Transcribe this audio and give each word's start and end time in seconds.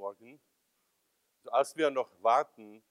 Morgen. 0.00 0.40
Also 1.36 1.50
als 1.50 1.76
wir 1.76 1.90
noch 1.90 2.10
warten, 2.22 2.82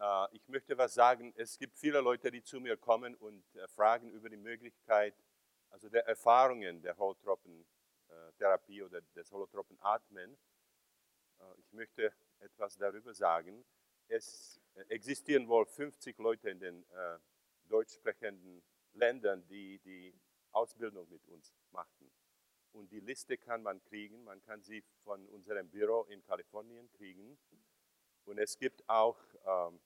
äh, 0.00 0.36
ich 0.36 0.48
möchte 0.48 0.76
was 0.76 0.94
sagen. 0.94 1.32
Es 1.36 1.58
gibt 1.58 1.78
viele 1.78 2.00
Leute, 2.00 2.30
die 2.32 2.42
zu 2.42 2.60
mir 2.60 2.76
kommen 2.76 3.14
und 3.14 3.44
äh, 3.54 3.68
fragen 3.68 4.10
über 4.10 4.28
die 4.28 4.36
Möglichkeit, 4.36 5.14
also 5.70 5.88
der 5.88 6.06
Erfahrungen 6.08 6.82
der 6.82 6.96
Holotropentherapie 6.96 8.82
oder 8.82 9.00
des 9.00 9.30
Holotropenatmen. 9.30 10.36
Äh, 11.38 11.44
ich 11.58 11.72
möchte 11.72 12.12
etwas 12.40 12.76
darüber 12.76 13.14
sagen. 13.14 13.64
Es 14.08 14.60
existieren 14.88 15.48
wohl 15.48 15.66
50 15.66 16.18
Leute 16.18 16.50
in 16.50 16.58
den 16.58 16.82
äh, 16.90 17.18
deutsch 17.68 17.94
sprechenden 17.94 18.62
Ländern, 18.92 19.46
die 19.46 19.78
die 19.80 20.18
Ausbildung 20.50 21.08
mit 21.08 21.26
uns 21.28 21.54
machten. 21.70 22.10
Und 22.76 22.92
die 22.92 23.00
Liste 23.00 23.38
kann 23.38 23.62
man 23.62 23.82
kriegen. 23.84 24.22
Man 24.24 24.42
kann 24.42 24.62
sie 24.62 24.84
von 25.02 25.26
unserem 25.28 25.68
Büro 25.70 26.02
in 26.10 26.22
Kalifornien 26.22 26.90
kriegen. 26.92 27.38
Und 28.26 28.38
es 28.38 28.58
gibt 28.58 28.86
auch 28.86 29.18
ähm, 29.46 29.80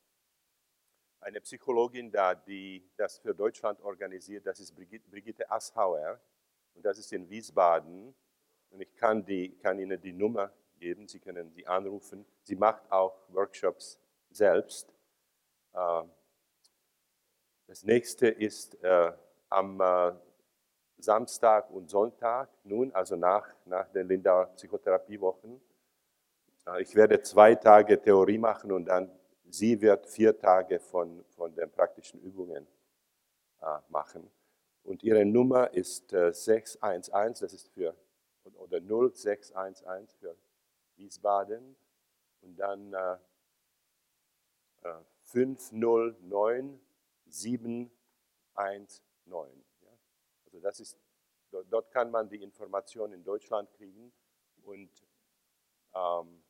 eine 1.21 1.41
Psychologin 1.41 2.11
da, 2.11 2.35
die 2.35 2.91
das 2.97 3.19
für 3.19 3.33
Deutschland 3.33 3.81
organisiert. 3.81 4.45
Das 4.45 4.59
ist 4.59 4.75
Brigitte 4.75 5.49
Asshauer. 5.49 6.21
Und 6.75 6.85
das 6.85 6.99
ist 6.99 7.13
in 7.13 7.31
Wiesbaden. 7.31 8.13
Und 8.71 8.81
ich 8.81 8.93
kann, 8.97 9.25
die, 9.25 9.57
kann 9.59 9.79
Ihnen 9.79 10.01
die 10.01 10.13
Nummer 10.13 10.53
geben. 10.81 11.07
Sie 11.07 11.21
können 11.21 11.53
sie 11.53 11.67
anrufen. 11.69 12.27
Sie 12.43 12.57
macht 12.57 12.91
auch 12.91 13.17
Workshops 13.29 14.01
selbst. 14.31 14.93
Ähm, 15.75 16.11
das 17.69 17.85
nächste 17.85 18.27
ist 18.27 18.83
äh, 18.83 19.13
am 19.49 19.81
äh, 19.81 20.13
Samstag 21.03 21.71
und 21.71 21.91
Sonntag, 21.91 22.49
nun, 22.65 22.93
also 22.95 23.17
nach, 23.17 23.47
nach 23.67 23.89
den 23.89 24.09
Lindauer 24.09 24.47
Psychotherapiewochen. 24.57 25.61
Äh, 26.67 26.83
ich 26.83 26.95
werde 26.95 27.21
zwei 27.23 27.55
Tage 27.55 28.01
Theorie 28.01 28.39
machen 28.39 28.73
und 28.73 28.87
dann 28.87 29.11
sie 29.49 29.81
wird 29.81 30.07
vier 30.07 30.39
Tage 30.39 30.81
von, 30.81 31.25
von 31.37 31.55
den 31.55 31.71
praktischen 31.71 32.21
Übungen 32.21 32.67
äh, 33.61 33.79
machen. 33.89 34.31
Und 34.85 35.03
ihre 35.03 35.25
Nummer 35.25 35.73
ist 35.75 36.13
äh, 36.13 36.33
611, 36.33 37.41
das 37.41 37.53
ist 37.53 37.69
für, 37.69 37.95
oder 38.55 38.81
0611 38.81 40.11
für 40.19 40.37
Wiesbaden. 40.97 41.77
Und 42.43 42.57
dann 42.57 42.95
äh, 42.95 43.17
509 45.25 46.81
719. 47.27 49.60
Also 50.51 50.61
das 50.61 50.81
ist, 50.81 50.99
dort 51.51 51.91
kann 51.91 52.11
man 52.11 52.29
die 52.29 52.43
Information 52.43 53.13
in 53.13 53.23
Deutschland 53.23 53.71
kriegen 53.73 54.13
und 54.63 54.91
ähm, 55.95 56.43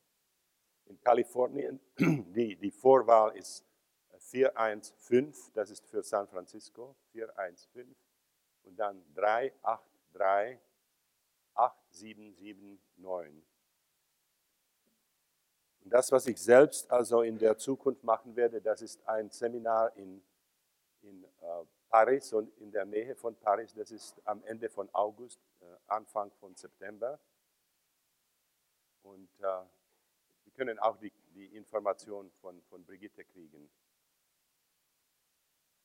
in 0.85 0.99
Kalifornien, 1.01 1.79
die, 1.97 2.55
die 2.55 2.71
Vorwahl 2.71 3.37
ist 3.37 3.63
415, 4.17 5.53
das 5.53 5.69
ist 5.69 5.85
für 5.87 6.01
San 6.03 6.27
Francisco, 6.27 6.95
415 7.11 7.95
und 8.63 8.75
dann 8.77 9.03
383 9.13 10.59
8779. 11.53 13.43
Und 15.83 15.91
das, 15.91 16.11
was 16.11 16.27
ich 16.27 16.41
selbst 16.41 16.89
also 16.91 17.21
in 17.21 17.37
der 17.37 17.57
Zukunft 17.57 18.03
machen 18.03 18.35
werde, 18.35 18.61
das 18.61 18.81
ist 18.81 19.07
ein 19.07 19.29
Seminar 19.29 19.95
in, 19.95 20.23
in 21.01 21.23
äh, 21.23 21.65
Paris 21.91 22.31
und 22.31 22.57
in 22.57 22.71
der 22.71 22.85
Nähe 22.85 23.15
von 23.15 23.35
Paris. 23.35 23.73
Das 23.73 23.91
ist 23.91 24.21
am 24.25 24.41
Ende 24.45 24.69
von 24.69 24.89
August, 24.93 25.41
äh, 25.59 25.65
Anfang 25.87 26.31
von 26.39 26.55
September. 26.55 27.19
Und 29.03 29.29
äh, 29.41 29.63
Sie 30.45 30.51
können 30.51 30.79
auch 30.79 30.97
die, 30.97 31.11
die 31.35 31.47
Information 31.55 32.31
von, 32.39 32.61
von 32.63 32.83
Brigitte 32.85 33.25
kriegen. 33.25 33.69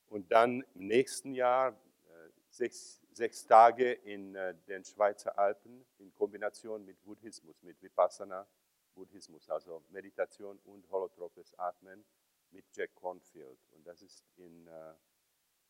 Und 0.09 0.31
dann 0.31 0.65
im 0.75 0.87
nächsten 0.87 1.35
Jahr 1.35 1.73
äh, 1.73 2.31
sechs, 2.51 3.03
sechs 3.11 3.45
Tage 3.45 3.93
in 3.93 4.37
äh, 4.37 4.55
den 4.69 4.85
Schweizer 4.85 5.37
Alpen 5.37 5.85
in 5.99 6.15
Kombination 6.15 6.85
mit 6.85 7.03
Buddhismus, 7.03 7.61
mit 7.63 7.83
Vipassana 7.83 8.47
Buddhismus, 8.95 9.51
also 9.51 9.83
Meditation 9.91 10.59
und 10.65 10.89
holotropes 10.89 11.53
Atmen 11.59 12.05
mit 12.53 12.65
Jack 12.73 12.95
Cornfield. 12.95 13.59
Und 13.73 13.85
das 13.85 14.03
ist 14.03 14.25
in 14.37 14.69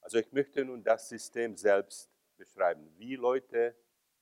Also 0.00 0.18
ich 0.18 0.30
möchte 0.32 0.64
nun 0.64 0.82
das 0.84 1.08
System 1.08 1.56
selbst 1.56 2.10
beschreiben, 2.36 2.92
wie 2.98 3.16
Leute 3.16 3.74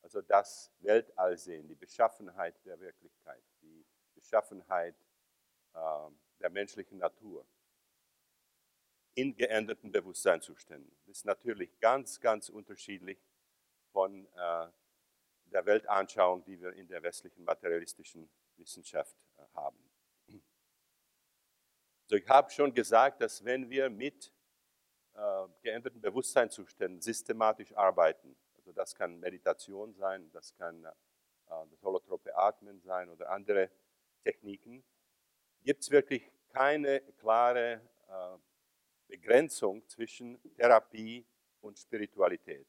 also 0.03 0.23
das 0.23 0.73
Weltall 0.81 1.37
sehen, 1.37 1.69
die 1.69 1.75
Beschaffenheit 1.75 2.55
der 2.65 2.79
Wirklichkeit, 2.81 3.43
die 3.61 3.85
Beschaffenheit 4.15 4.95
äh, 5.75 6.11
der 6.41 6.51
menschlichen 6.51 6.99
Natur 6.99 7.47
in 9.15 9.37
geänderten 9.37 9.93
Bewusstseinszuständen. 9.93 10.91
Das 11.07 11.19
ist 11.19 11.25
natürlich 11.27 11.79
ganz, 11.81 12.21
ganz 12.21 12.49
unterschiedlich 12.49 13.19
von 13.93 14.27
äh, 14.27 14.69
der 15.47 15.67
Weltanschauung, 15.67 16.45
die 16.45 16.61
wir 16.61 16.73
in 16.75 16.87
der 16.89 17.03
westlichen 17.03 17.45
materialistischen 17.45 18.31
Wissenschaft 18.61 19.17
äh, 19.37 19.43
haben. 19.55 19.79
So, 22.07 22.17
ich 22.17 22.29
habe 22.29 22.51
schon 22.51 22.75
gesagt, 22.75 23.21
dass 23.21 23.45
wenn 23.45 23.71
wir 23.71 23.89
mit 23.89 24.33
äh, 25.15 25.47
geänderten 25.63 26.01
Bewusstseinszuständen 26.01 27.01
systematisch 27.01 27.77
arbeiten, 27.77 28.37
also 28.57 28.73
das 28.73 28.95
kann 28.95 29.19
Meditation 29.21 29.95
sein, 29.95 30.31
das 30.33 30.55
kann 30.57 30.85
äh, 30.85 30.91
das 31.47 31.83
holotrope 31.83 32.37
Atmen 32.37 32.81
sein 32.81 33.09
oder 33.11 33.31
andere 33.31 33.71
Techniken, 34.23 34.85
gibt 35.63 35.83
es 35.83 35.91
wirklich 35.91 36.31
keine 36.49 37.01
klare 37.19 37.81
äh, 38.09 38.39
Begrenzung 39.07 39.87
zwischen 39.89 40.41
Therapie 40.57 41.27
und 41.61 41.79
Spiritualität. 41.79 42.67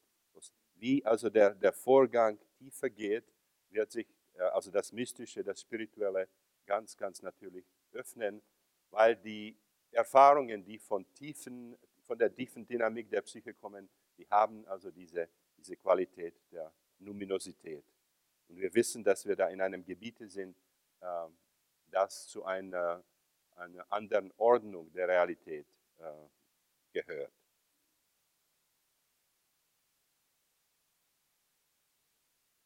Wie 0.76 1.06
also 1.06 1.30
der, 1.30 1.54
der 1.54 1.74
Vorgang 1.74 2.40
tiefer 2.58 2.90
geht, 2.90 3.32
wird 3.70 3.92
sich 3.92 4.08
also 4.38 4.72
das 4.72 4.92
Mystische, 4.92 5.44
das 5.44 5.62
Spirituelle 5.62 6.28
ganz, 6.66 6.98
ganz 6.98 7.22
natürlich 7.22 7.66
öffnen, 7.92 8.42
weil 8.90 9.16
die 9.16 9.58
Erfahrungen, 9.92 10.64
die 10.64 10.80
von, 10.80 11.06
tiefen, 11.14 11.78
von 12.02 12.18
der 12.18 12.34
tiefen 12.34 12.66
Dynamik 12.66 13.10
der 13.10 13.22
Psyche 13.22 13.54
kommen, 13.54 13.90
die 14.18 14.28
haben 14.30 14.66
also 14.68 14.92
diese, 14.92 15.28
diese 15.58 15.76
Qualität 15.76 16.36
der 16.52 16.72
Numinosität. 17.00 17.84
Und 18.48 18.58
wir 18.58 18.74
wissen, 18.74 19.04
dass 19.04 19.26
wir 19.26 19.36
da 19.36 19.50
in 19.50 19.62
einem 19.62 19.84
Gebiet 19.84 20.18
sind, 20.30 20.56
äh, 21.02 21.28
das 21.90 22.28
zu 22.28 22.46
einer, 22.46 23.04
einer 23.56 23.92
anderen 23.92 24.32
Ordnung 24.38 24.92
der 24.94 25.08
Realität 25.08 25.68
äh, 25.98 26.04
gehört. 26.94 27.34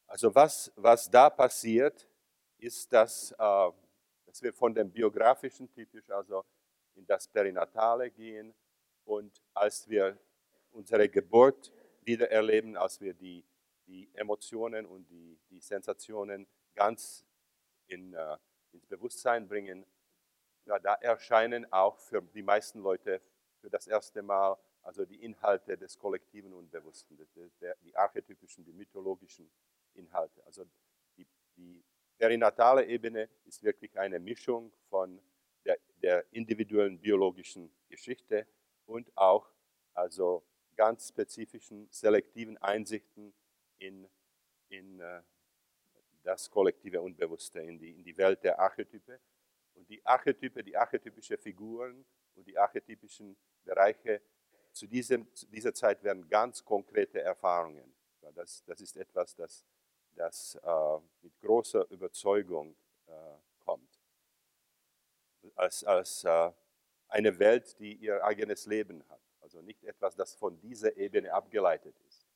Also 0.06 0.34
was, 0.34 0.72
was 0.76 1.10
da 1.10 1.30
passiert, 1.30 2.08
ist, 2.58 2.92
dass, 2.92 3.32
äh, 3.32 3.70
dass 4.26 4.42
wir 4.42 4.52
von 4.52 4.74
dem 4.74 4.90
biografischen 4.90 5.70
typisch 5.72 6.08
also 6.10 6.44
in 6.94 7.06
das 7.06 7.28
Perinatale 7.28 8.10
gehen 8.10 8.54
und 9.04 9.42
als 9.54 9.88
wir 9.88 10.18
unsere 10.72 11.08
Geburt 11.08 11.72
wieder 12.02 12.30
erleben, 12.30 12.76
als 12.76 13.00
wir 13.00 13.14
die, 13.14 13.44
die 13.86 14.08
Emotionen 14.14 14.86
und 14.86 15.08
die, 15.10 15.38
die 15.50 15.60
Sensationen 15.60 16.46
ganz 16.74 17.24
in, 17.88 18.14
uh, 18.14 18.36
ins 18.72 18.86
Bewusstsein 18.86 19.48
bringen, 19.48 19.86
ja, 20.66 20.78
da 20.78 20.94
erscheinen 20.94 21.70
auch 21.72 21.98
für 21.98 22.22
die 22.22 22.42
meisten 22.42 22.80
Leute 22.80 23.20
für 23.60 23.70
das 23.70 23.86
erste 23.86 24.22
Mal 24.22 24.56
also 24.82 25.04
die 25.04 25.24
Inhalte 25.24 25.76
des 25.76 25.98
kollektiven 25.98 26.52
Unbewussten, 26.52 27.16
die, 27.16 27.50
die 27.82 27.96
archetypischen, 27.96 28.64
die 28.64 28.72
mythologischen 28.72 29.50
Inhalte. 29.96 30.44
Also 30.44 30.64
die, 31.16 31.26
die 31.56 31.84
perinatale 32.18 32.86
Ebene 32.86 33.28
ist 33.44 33.62
wirklich 33.62 33.98
eine 33.98 34.18
Mischung 34.18 34.72
von 34.88 35.20
der, 35.64 35.78
der 36.02 36.24
individuellen 36.32 36.98
biologischen 36.98 37.70
Geschichte 37.88 38.46
und 38.86 39.10
auch 39.16 39.50
also 39.94 40.44
ganz 40.76 41.08
spezifischen 41.08 41.88
selektiven 41.90 42.56
Einsichten 42.58 43.34
in, 43.78 44.08
in 44.68 45.00
uh, 45.00 45.22
das 46.22 46.50
kollektive 46.50 47.00
Unbewusste, 47.00 47.60
in 47.60 47.78
die, 47.78 47.92
in 47.92 48.04
die 48.04 48.16
Welt 48.16 48.42
der 48.42 48.58
Archetype. 48.58 49.20
Und 49.74 49.88
die 49.88 50.04
Archetype, 50.04 50.62
die 50.62 50.76
archetypischen 50.76 51.38
Figuren 51.38 52.04
und 52.34 52.46
die 52.46 52.58
archetypischen 52.58 53.36
Bereiche, 53.64 54.20
zu, 54.72 54.86
diesem, 54.86 55.32
zu 55.34 55.46
dieser 55.46 55.72
Zeit 55.72 56.02
werden 56.02 56.28
ganz 56.28 56.64
konkrete 56.64 57.20
Erfahrungen. 57.20 57.94
Das, 58.34 58.64
das 58.64 58.80
ist 58.80 58.96
etwas, 58.96 59.34
das, 59.34 59.64
das 60.16 60.58
äh, 60.62 60.98
mit 61.22 61.38
großer 61.40 61.88
Überzeugung 61.90 62.74
äh, 63.06 63.12
kommt. 63.64 64.00
Als, 65.54 65.84
als 65.84 66.24
äh, 66.24 66.50
eine 67.08 67.38
Welt, 67.38 67.78
die 67.78 67.94
ihr 67.94 68.24
eigenes 68.24 68.66
Leben 68.66 69.04
hat. 69.08 69.20
Also 69.40 69.62
nicht 69.62 69.84
etwas, 69.84 70.16
das 70.16 70.34
von 70.34 70.60
dieser 70.60 70.96
Ebene 70.96 71.32
abgeleitet 71.32 71.94
ist. 72.08 72.26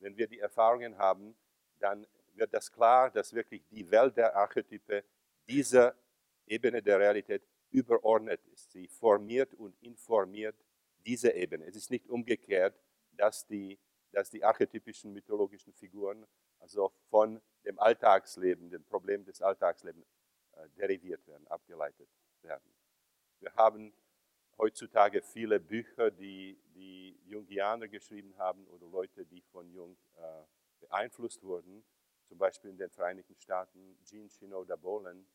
Wenn 0.00 0.16
wir 0.16 0.26
die 0.26 0.40
Erfahrungen 0.40 0.98
haben, 0.98 1.36
dann 1.78 2.06
wird 2.34 2.52
das 2.52 2.72
klar, 2.72 3.10
dass 3.10 3.32
wirklich 3.32 3.64
die 3.68 3.88
Welt 3.90 4.16
der 4.16 4.34
Archetype 4.34 5.04
dieser 5.46 5.94
Ebene 6.46 6.82
der 6.82 6.98
Realität 6.98 7.42
überordnet 7.70 8.44
ist. 8.52 8.72
Sie 8.72 8.88
formiert 8.88 9.54
und 9.54 9.80
informiert 9.80 10.56
diese 11.06 11.32
Ebene. 11.32 11.64
Es 11.66 11.76
ist 11.76 11.90
nicht 11.90 12.08
umgekehrt, 12.08 12.74
dass 13.12 13.46
die, 13.46 13.78
dass 14.10 14.30
die 14.30 14.42
archetypischen 14.42 15.12
mythologischen 15.12 15.72
Figuren 15.72 16.26
also 16.62 16.92
von 17.10 17.42
dem 17.64 17.78
Alltagsleben, 17.78 18.70
dem 18.70 18.84
Problem 18.84 19.24
des 19.24 19.42
Alltagslebens 19.42 20.06
äh, 20.52 20.68
deriviert 20.78 21.26
werden, 21.26 21.46
abgeleitet 21.48 22.08
werden. 22.42 22.74
Wir 23.40 23.52
haben 23.54 23.92
heutzutage 24.58 25.22
viele 25.22 25.58
Bücher, 25.58 26.10
die 26.10 26.58
die 26.74 27.18
Jungianer 27.24 27.88
geschrieben 27.88 28.36
haben 28.38 28.66
oder 28.68 28.86
Leute, 28.86 29.26
die 29.26 29.42
von 29.42 29.70
Jung 29.72 29.96
äh, 30.16 30.44
beeinflusst 30.80 31.42
wurden. 31.42 31.84
Zum 32.26 32.38
Beispiel 32.38 32.70
in 32.70 32.78
den 32.78 32.90
Vereinigten 32.90 33.36
Staaten, 33.36 33.98
Jean 34.04 34.30
Shinoda 34.30 34.76
Bolen 34.76 35.26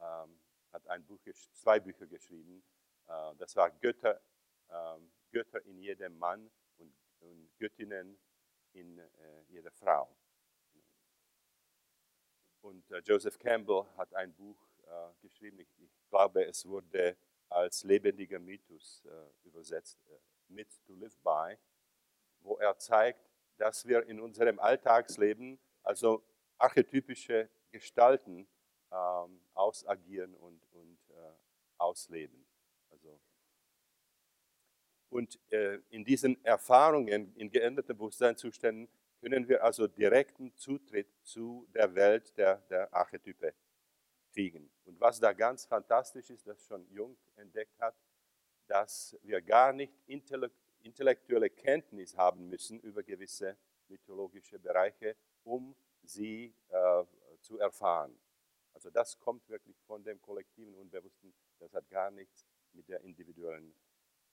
ähm, 0.00 0.40
hat 0.72 0.86
ein 0.88 1.04
Buch, 1.04 1.20
zwei 1.52 1.80
Bücher 1.80 2.06
geschrieben. 2.06 2.64
Äh, 3.08 3.34
das 3.36 3.54
war 3.56 3.70
Götter, 3.70 4.20
ähm, 4.70 5.12
Götter 5.30 5.62
in 5.66 5.78
jedem 5.78 6.18
Mann 6.18 6.50
und, 6.78 6.94
und 7.20 7.50
Göttinnen 7.58 8.18
in 8.72 8.98
äh, 8.98 9.42
jeder 9.48 9.70
Frau. 9.70 10.16
Und 12.62 12.90
äh, 12.90 12.98
Joseph 13.04 13.38
Campbell 13.38 13.84
hat 13.96 14.14
ein 14.14 14.32
Buch 14.32 14.56
äh, 14.86 15.12
geschrieben, 15.20 15.58
ich, 15.58 15.68
glaube, 16.08 16.44
es 16.44 16.66
wurde 16.66 17.16
als 17.48 17.84
lebendiger 17.84 18.38
Mythos 18.38 19.02
äh, 19.06 19.46
übersetzt, 19.46 19.98
Myth 20.48 20.68
to 20.86 20.94
Live 20.94 21.16
By, 21.18 21.56
wo 22.40 22.56
er 22.58 22.76
zeigt, 22.78 23.30
dass 23.56 23.86
wir 23.86 24.06
in 24.06 24.20
unserem 24.20 24.58
Alltagsleben 24.58 25.58
also 25.82 26.22
archetypische 26.58 27.48
Gestalten 27.70 28.46
ähm, 28.90 29.40
ausagieren 29.54 30.34
und, 30.34 30.62
und 30.72 30.98
äh, 31.10 31.32
ausleben. 31.78 32.46
Also 32.90 33.18
und 35.08 35.38
äh, 35.50 35.78
in 35.90 36.04
diesen 36.04 36.42
Erfahrungen, 36.44 37.34
in 37.36 37.50
geänderten 37.50 37.96
Bewusstseinszuständen, 37.96 38.88
können 39.22 39.48
wir 39.48 39.62
also 39.62 39.86
direkten 39.86 40.52
Zutritt 40.56 41.08
zu 41.22 41.68
der 41.72 41.94
Welt 41.94 42.36
der, 42.36 42.56
der 42.68 42.92
Archetype 42.92 43.54
kriegen. 44.32 44.68
Und 44.84 45.00
was 45.00 45.20
da 45.20 45.32
ganz 45.32 45.64
fantastisch 45.64 46.28
ist, 46.30 46.44
das 46.44 46.66
schon 46.66 46.84
Jung 46.90 47.16
entdeckt 47.36 47.78
hat, 47.78 47.94
dass 48.66 49.16
wir 49.22 49.40
gar 49.40 49.72
nicht 49.72 49.94
intellektuelle 50.06 51.50
Kenntnis 51.50 52.16
haben 52.16 52.48
müssen 52.48 52.80
über 52.80 53.04
gewisse 53.04 53.56
mythologische 53.86 54.58
Bereiche, 54.58 55.16
um 55.44 55.76
sie 56.02 56.52
äh, 56.68 57.04
zu 57.40 57.60
erfahren. 57.60 58.18
Also 58.72 58.90
das 58.90 59.20
kommt 59.20 59.48
wirklich 59.48 59.78
von 59.82 60.02
dem 60.02 60.20
kollektiven 60.20 60.74
Unbewussten, 60.74 61.32
das 61.60 61.72
hat 61.72 61.88
gar 61.90 62.10
nichts 62.10 62.44
mit 62.72 62.88
der 62.88 63.02
individuellen 63.02 63.72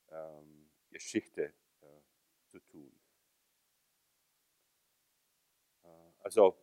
ähm, 0.09 0.71
Geschichte 0.89 1.53
äh, 1.81 2.01
zu 2.47 2.59
tun. 2.61 2.99
Äh, 5.83 6.08
also 6.19 6.57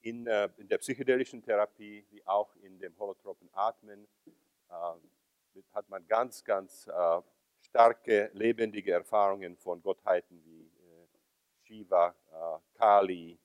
in, 0.00 0.26
äh, 0.26 0.48
in, 0.56 0.68
der 0.68 0.78
psychedelischen 0.78 1.42
Therapie 1.42 2.06
wie 2.10 2.26
auch 2.26 2.54
in 2.56 2.78
dem 2.78 2.96
holotropen 2.98 3.48
Atmen 3.52 4.06
äh, 4.68 4.72
hat 5.72 5.88
man 5.88 6.06
ganz, 6.06 6.44
ganz 6.44 6.86
äh, 6.86 7.22
starke, 7.60 8.30
lebendige 8.34 8.92
Erfahrungen 8.92 9.56
von 9.56 9.82
Gottheiten 9.82 10.44
wie 10.44 10.66
äh, 10.66 11.06
Shiva, 11.62 12.14
Kali, 12.74 13.38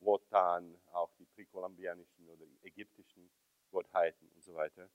Wotan, 0.00 0.76
auch 0.92 1.12
die 1.18 1.26
präkolumbianischen 1.26 2.28
oder 2.28 2.44
ägyptischen 2.62 3.30
Gottheiten 3.70 4.28
und 4.34 4.42
so 4.42 4.54
weiter. 4.54 4.88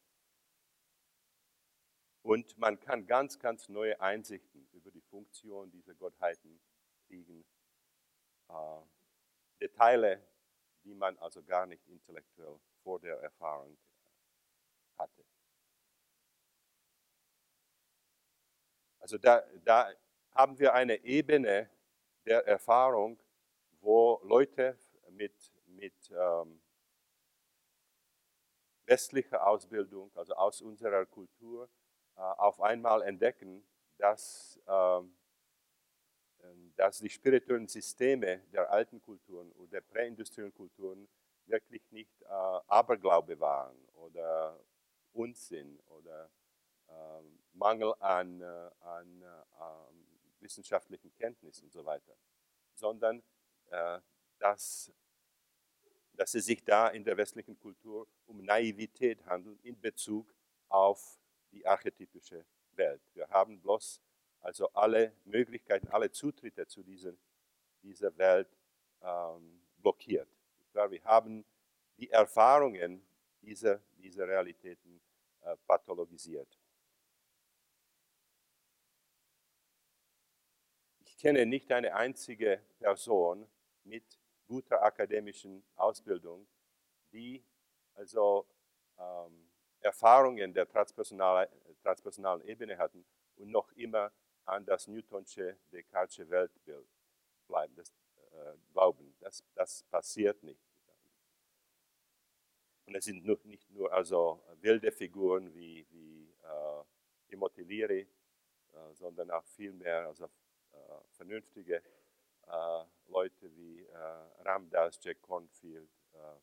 Und 2.24 2.58
man 2.58 2.80
kann 2.80 3.08
ganz, 3.08 3.40
ganz 3.40 3.68
neue 3.70 4.00
Einsichten 4.00 4.68
über 4.74 4.92
die 4.92 5.02
Funktion 5.02 5.72
dieser 5.72 5.96
Gottheiten 5.96 6.60
kriegen. 7.08 7.44
Äh, 8.52 8.82
Details, 9.62 10.20
die 10.84 10.94
man 10.94 11.18
also 11.20 11.44
gar 11.44 11.66
nicht 11.66 11.88
intellektuell 11.88 12.60
vor 12.84 13.00
der 13.00 13.20
Erfahrung 13.22 13.78
hatte. 14.98 15.24
Also 19.00 19.18
da, 19.18 19.44
da 19.64 19.92
haben 20.34 20.58
wir 20.58 20.74
eine 20.74 21.04
Ebene 21.04 21.70
der 22.26 22.48
Erfahrung, 22.48 23.20
wo 23.82 24.20
Leute 24.24 24.78
mit, 25.10 25.54
mit 25.66 26.12
ähm, 26.12 26.62
westlicher 28.86 29.46
Ausbildung, 29.46 30.12
also 30.16 30.34
aus 30.34 30.62
unserer 30.62 31.06
Kultur, 31.06 31.70
äh, 32.16 32.22
auf 32.22 32.62
einmal 32.62 33.02
entdecken, 33.04 33.66
dass, 33.98 34.60
ähm, 34.68 35.16
dass 36.76 37.00
die 37.00 37.10
spirituellen 37.10 37.68
Systeme 37.68 38.40
der 38.52 38.72
alten 38.72 39.02
Kulturen 39.02 39.52
oder 39.54 39.72
der 39.72 39.82
präindustriellen 39.82 40.54
Kulturen 40.54 41.08
wirklich 41.46 41.82
nicht 41.92 42.22
äh, 42.22 42.26
Aberglaube 42.68 43.40
waren 43.40 43.78
oder 43.94 44.60
Unsinn 45.14 45.80
oder 45.90 46.30
ähm, 46.90 47.40
Mangel 47.54 47.94
an, 48.00 48.42
äh, 48.42 48.70
an 48.82 49.24
wissenschaftlichen 50.40 51.14
Kenntnissen 51.14 51.66
und 51.66 51.72
so 51.72 51.86
weiter, 51.86 52.16
sondern 52.74 53.22
dass, 54.40 54.92
dass 56.14 56.34
es 56.34 56.46
sich 56.46 56.62
da 56.64 56.90
in 56.90 57.06
der 57.06 57.16
westlichen 57.16 57.58
Kultur 57.58 58.06
um 58.26 58.44
Naivität 58.44 59.26
handelt 59.28 59.64
in 59.64 59.80
Bezug 59.80 60.34
auf 60.68 61.20
die 61.52 61.66
archetypische 61.66 62.44
Welt. 62.72 63.02
Wir 63.14 63.30
haben 63.30 63.62
bloß 63.62 64.02
also 64.42 64.70
alle 64.74 65.16
Möglichkeiten, 65.26 65.88
alle 65.90 66.12
Zutritte 66.12 66.68
zu 66.68 66.84
dieser, 66.84 67.14
dieser 67.84 68.16
Welt 68.18 68.50
ähm, 69.02 69.62
blockiert. 69.78 70.28
Wir 70.74 71.04
haben 71.04 71.46
die 71.98 72.10
Erfahrungen 72.10 73.06
dieser, 73.42 73.82
dieser 73.98 74.28
Realitäten 74.28 75.02
äh, 75.42 75.56
pathologisiert. 75.68 76.58
Ich 81.00 81.18
kenne 81.18 81.46
nicht 81.46 81.72
eine 81.72 81.94
einzige 81.94 82.62
Person 82.80 83.48
mit 83.84 84.04
guter 84.48 84.82
akademischen 84.82 85.64
Ausbildung, 85.76 86.48
die 87.12 87.44
also 87.94 88.48
ähm, 88.98 89.50
Erfahrungen 89.82 90.54
der 90.54 90.68
transpersonalen, 90.68 91.50
transpersonalen 91.84 92.44
Ebene 92.48 92.78
hatten 92.78 93.06
und 93.36 93.52
noch 93.52 93.72
immer 93.74 94.12
an 94.46 94.66
das 94.66 94.88
Newtonsche 94.88 95.58
Descartesche 95.72 96.30
Weltbild 96.30 96.88
bleiben, 97.48 97.76
das, 97.76 97.90
äh, 98.32 98.58
glauben. 98.72 99.16
Das, 99.20 99.44
das 99.56 99.84
passiert 99.84 100.42
nicht. 100.44 100.62
Und 102.86 102.96
es 102.96 103.06
sind 103.06 103.26
nicht 103.46 103.70
nur 103.72 103.92
also 103.94 104.44
wilde 104.60 104.92
Figuren 104.92 105.54
wie, 105.54 105.86
wie 105.92 106.34
äh, 106.44 106.84
Immobiliere, 107.34 108.00
äh, 108.00 108.94
sondern 108.94 109.32
auch 109.32 109.46
vielmehr 109.46 110.08
also, 110.08 110.26
äh, 110.26 110.78
vernünftige 111.12 111.82
äh, 112.48 112.84
Leute 113.08 113.56
wie 113.56 113.86
äh, 113.86 113.98
Ramdas, 114.44 115.00
Jack 115.02 115.22
Cornfield, 115.22 115.90
äh, 116.14 116.40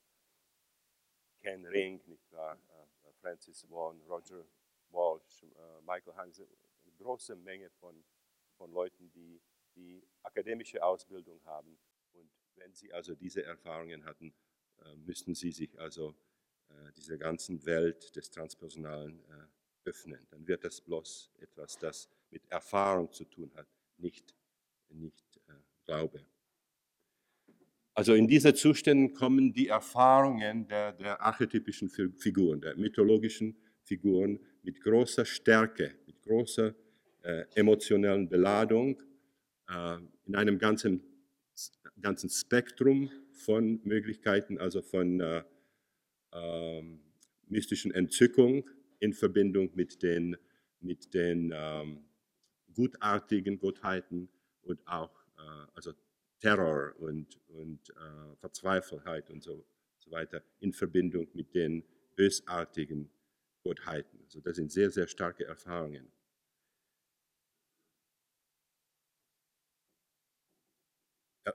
Ken 1.40 1.66
Ring, 1.66 2.00
nicht 2.06 2.32
wahr? 2.32 2.58
Francis 3.20 3.68
Vaughan, 3.68 4.00
Roger 4.08 4.44
Walsh, 4.90 5.44
Michael 5.84 6.14
Hansen, 6.16 6.46
große 6.98 7.36
Menge 7.36 7.70
von, 7.80 8.04
von 8.56 8.70
Leuten, 8.70 9.10
die 9.12 9.40
die 9.74 10.02
akademische 10.22 10.82
Ausbildung 10.82 11.40
haben. 11.44 11.78
Und 12.12 12.30
wenn 12.56 12.74
sie 12.74 12.92
also 12.92 13.14
diese 13.14 13.42
Erfahrungen 13.44 14.04
hatten, 14.04 14.34
müssten 14.96 15.34
sie 15.34 15.52
sich 15.52 15.78
also 15.78 16.14
dieser 16.96 17.16
ganzen 17.16 17.64
Welt 17.64 18.14
des 18.16 18.30
Transpersonalen 18.30 19.22
öffnen. 19.84 20.26
Dann 20.30 20.46
wird 20.46 20.64
das 20.64 20.80
bloß 20.80 21.30
etwas, 21.38 21.78
das 21.78 22.08
mit 22.30 22.42
Erfahrung 22.50 23.10
zu 23.12 23.24
tun 23.24 23.50
hat, 23.54 23.66
nicht, 23.96 24.34
nicht 24.88 25.40
Glaube. 25.84 26.26
Also 27.94 28.14
in 28.14 28.28
diese 28.28 28.52
Zustände 28.54 29.12
kommen 29.12 29.52
die 29.52 29.68
Erfahrungen 29.68 30.68
der, 30.68 30.92
der 30.92 31.20
archetypischen 31.20 31.88
Figuren, 31.88 32.60
der 32.60 32.76
mythologischen 32.76 33.56
Figuren 33.82 34.38
mit 34.62 34.80
großer 34.80 35.24
Stärke, 35.24 35.98
mit 36.06 36.20
großer 36.22 36.74
äh, 37.22 37.44
emotionalen 37.54 38.28
Beladung, 38.28 39.02
äh, 39.68 39.98
in 40.26 40.36
einem 40.36 40.58
ganzen, 40.58 41.02
ganzen 42.00 42.30
Spektrum 42.30 43.10
von 43.32 43.80
Möglichkeiten, 43.84 44.58
also 44.58 44.82
von 44.82 45.20
äh, 45.20 45.42
ähm, 46.32 47.00
mystischen 47.46 47.92
Entzückung 47.92 48.68
in 49.00 49.12
Verbindung 49.12 49.70
mit 49.74 50.02
den, 50.02 50.36
mit 50.80 51.14
den 51.14 51.52
ähm, 51.54 52.04
gutartigen 52.74 53.58
Gottheiten 53.58 54.28
und 54.62 54.86
auch 54.86 55.10
äh, 55.36 55.66
also 55.74 55.92
Terror 56.40 56.94
und, 56.98 57.40
und 57.48 57.90
äh, 57.90 58.36
Verzweifelheit 58.36 59.30
und 59.30 59.42
so, 59.42 59.64
so 59.98 60.10
weiter 60.10 60.42
in 60.60 60.72
Verbindung 60.72 61.28
mit 61.34 61.54
den 61.54 61.84
bösartigen 62.16 63.10
Gottheiten. 63.62 64.20
Also 64.24 64.40
das 64.40 64.56
sind 64.56 64.70
sehr, 64.70 64.90
sehr 64.90 65.08
starke 65.08 65.44
Erfahrungen. 65.44 66.10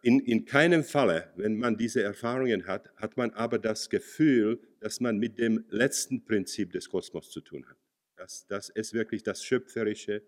In, 0.01 0.19
in 0.19 0.45
keinem 0.45 0.83
Falle, 0.83 1.31
wenn 1.35 1.57
man 1.57 1.77
diese 1.77 2.01
Erfahrungen 2.01 2.67
hat, 2.67 2.89
hat 2.95 3.17
man 3.17 3.31
aber 3.31 3.59
das 3.59 3.89
Gefühl, 3.89 4.61
dass 4.79 4.99
man 4.99 5.17
mit 5.17 5.37
dem 5.37 5.65
letzten 5.69 6.23
Prinzip 6.25 6.71
des 6.71 6.89
Kosmos 6.89 7.29
zu 7.29 7.41
tun 7.41 7.65
hat. 7.67 7.77
Dass, 8.15 8.47
dass 8.47 8.69
es 8.69 8.93
wirklich 8.93 9.23
das 9.23 9.43
schöpferische 9.43 10.23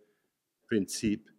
Prinzip 0.68 1.32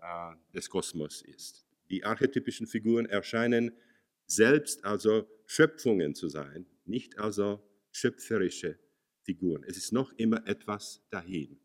äh, 0.00 0.32
des 0.54 0.68
Kosmos 0.70 1.22
ist. 1.22 1.66
Die 1.90 2.04
archetypischen 2.04 2.66
Figuren 2.66 3.06
erscheinen 3.06 3.72
selbst 4.26 4.84
also 4.84 5.28
Schöpfungen 5.46 6.14
zu 6.14 6.28
sein, 6.28 6.66
nicht 6.84 7.18
also 7.18 7.62
schöpferische 7.90 8.78
Figuren. 9.22 9.64
Es 9.64 9.76
ist 9.76 9.92
noch 9.92 10.12
immer 10.14 10.46
etwas 10.46 11.02
dahin. 11.10 11.60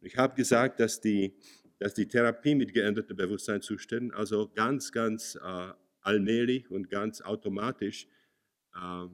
Ich 0.00 0.16
habe 0.16 0.34
gesagt, 0.34 0.78
dass 0.78 1.00
die, 1.00 1.34
dass 1.78 1.94
die 1.94 2.08
Therapie 2.08 2.54
mit 2.54 2.72
geänderten 2.72 3.16
Bewusstseinszuständen 3.16 4.12
also 4.12 4.50
ganz, 4.54 4.92
ganz 4.92 5.36
äh, 5.36 5.72
allmählich 6.00 6.70
und 6.70 6.88
ganz 6.88 7.20
automatisch 7.20 8.06
äh, 8.74 9.04
äh 9.04 9.08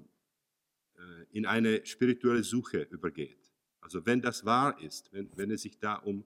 in 1.31 1.47
eine 1.47 1.85
spirituelle 1.87 2.45
Suche 2.45 2.83
übergeht. 2.91 3.53
Also 3.81 4.05
wenn 4.07 4.21
das 4.21 4.45
wahr 4.45 4.81
ist, 4.81 5.13
wenn, 5.13 5.31
wenn 5.37 5.51
es 5.51 5.63
sich 5.63 5.79
da 5.79 5.95
um 5.97 6.25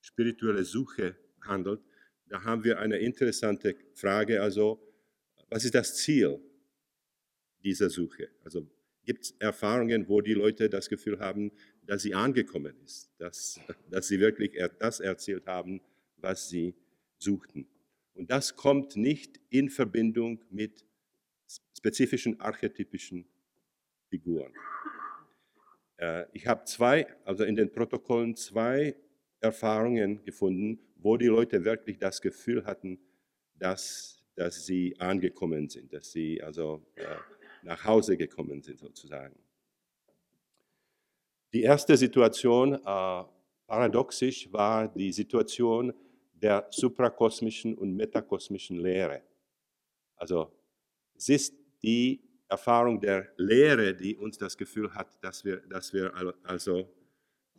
spirituelle 0.00 0.64
Suche 0.64 1.16
handelt, 1.42 1.80
da 2.28 2.42
haben 2.42 2.64
wir 2.64 2.78
eine 2.78 2.98
interessante 2.98 3.76
Frage. 3.94 4.42
Also, 4.42 4.80
was 5.48 5.64
ist 5.64 5.74
das 5.74 5.96
Ziel 5.96 6.40
dieser 7.62 7.88
Suche? 7.88 8.30
Also, 8.42 8.68
gibt 9.04 9.24
es 9.24 9.30
Erfahrungen, 9.38 10.08
wo 10.08 10.20
die 10.20 10.34
Leute 10.34 10.68
das 10.68 10.88
Gefühl 10.88 11.20
haben, 11.20 11.52
dass 11.86 12.02
sie 12.02 12.14
angekommen 12.14 12.74
ist, 12.84 13.10
dass, 13.18 13.60
dass 13.90 14.08
sie 14.08 14.20
wirklich 14.20 14.58
das 14.78 15.00
erzählt 15.00 15.46
haben, 15.46 15.80
was 16.16 16.48
sie 16.48 16.74
suchten? 17.18 17.66
Und 18.14 18.30
das 18.30 18.56
kommt 18.56 18.96
nicht 18.96 19.40
in 19.50 19.68
Verbindung 19.68 20.42
mit 20.50 20.84
spezifischen 21.76 22.40
archetypischen 22.40 23.26
Figuren. 24.08 24.52
Äh, 25.98 26.24
ich 26.32 26.46
habe 26.46 26.64
zwei, 26.64 27.06
also 27.24 27.44
in 27.44 27.56
den 27.56 27.70
Protokollen 27.70 28.34
zwei 28.34 28.96
Erfahrungen 29.40 30.24
gefunden, 30.24 30.80
wo 30.96 31.16
die 31.16 31.26
Leute 31.26 31.64
wirklich 31.64 31.98
das 31.98 32.20
Gefühl 32.20 32.64
hatten, 32.64 32.98
dass, 33.58 34.24
dass 34.34 34.66
sie 34.66 34.98
angekommen 34.98 35.68
sind, 35.68 35.92
dass 35.92 36.10
sie 36.10 36.42
also 36.42 36.84
äh, 36.96 37.04
nach 37.62 37.84
Hause 37.84 38.16
gekommen 38.16 38.62
sind 38.62 38.78
sozusagen. 38.78 39.36
Die 41.56 41.62
erste 41.62 41.96
Situation, 41.96 42.74
äh, 42.74 43.24
paradoxisch, 43.66 44.52
war 44.52 44.88
die 44.88 45.10
Situation 45.10 45.90
der 46.34 46.66
suprakosmischen 46.68 47.74
und 47.78 47.96
metakosmischen 47.96 48.78
Lehre. 48.78 49.22
Also 50.16 50.52
es 51.14 51.30
ist 51.30 51.54
die 51.82 52.20
Erfahrung 52.46 53.00
der 53.00 53.32
Lehre, 53.38 53.94
die 53.94 54.14
uns 54.18 54.36
das 54.36 54.54
Gefühl 54.54 54.94
hat, 54.94 55.08
dass 55.24 55.46
wir, 55.46 55.62
dass 55.70 55.94
wir 55.94 56.12
also 56.42 56.94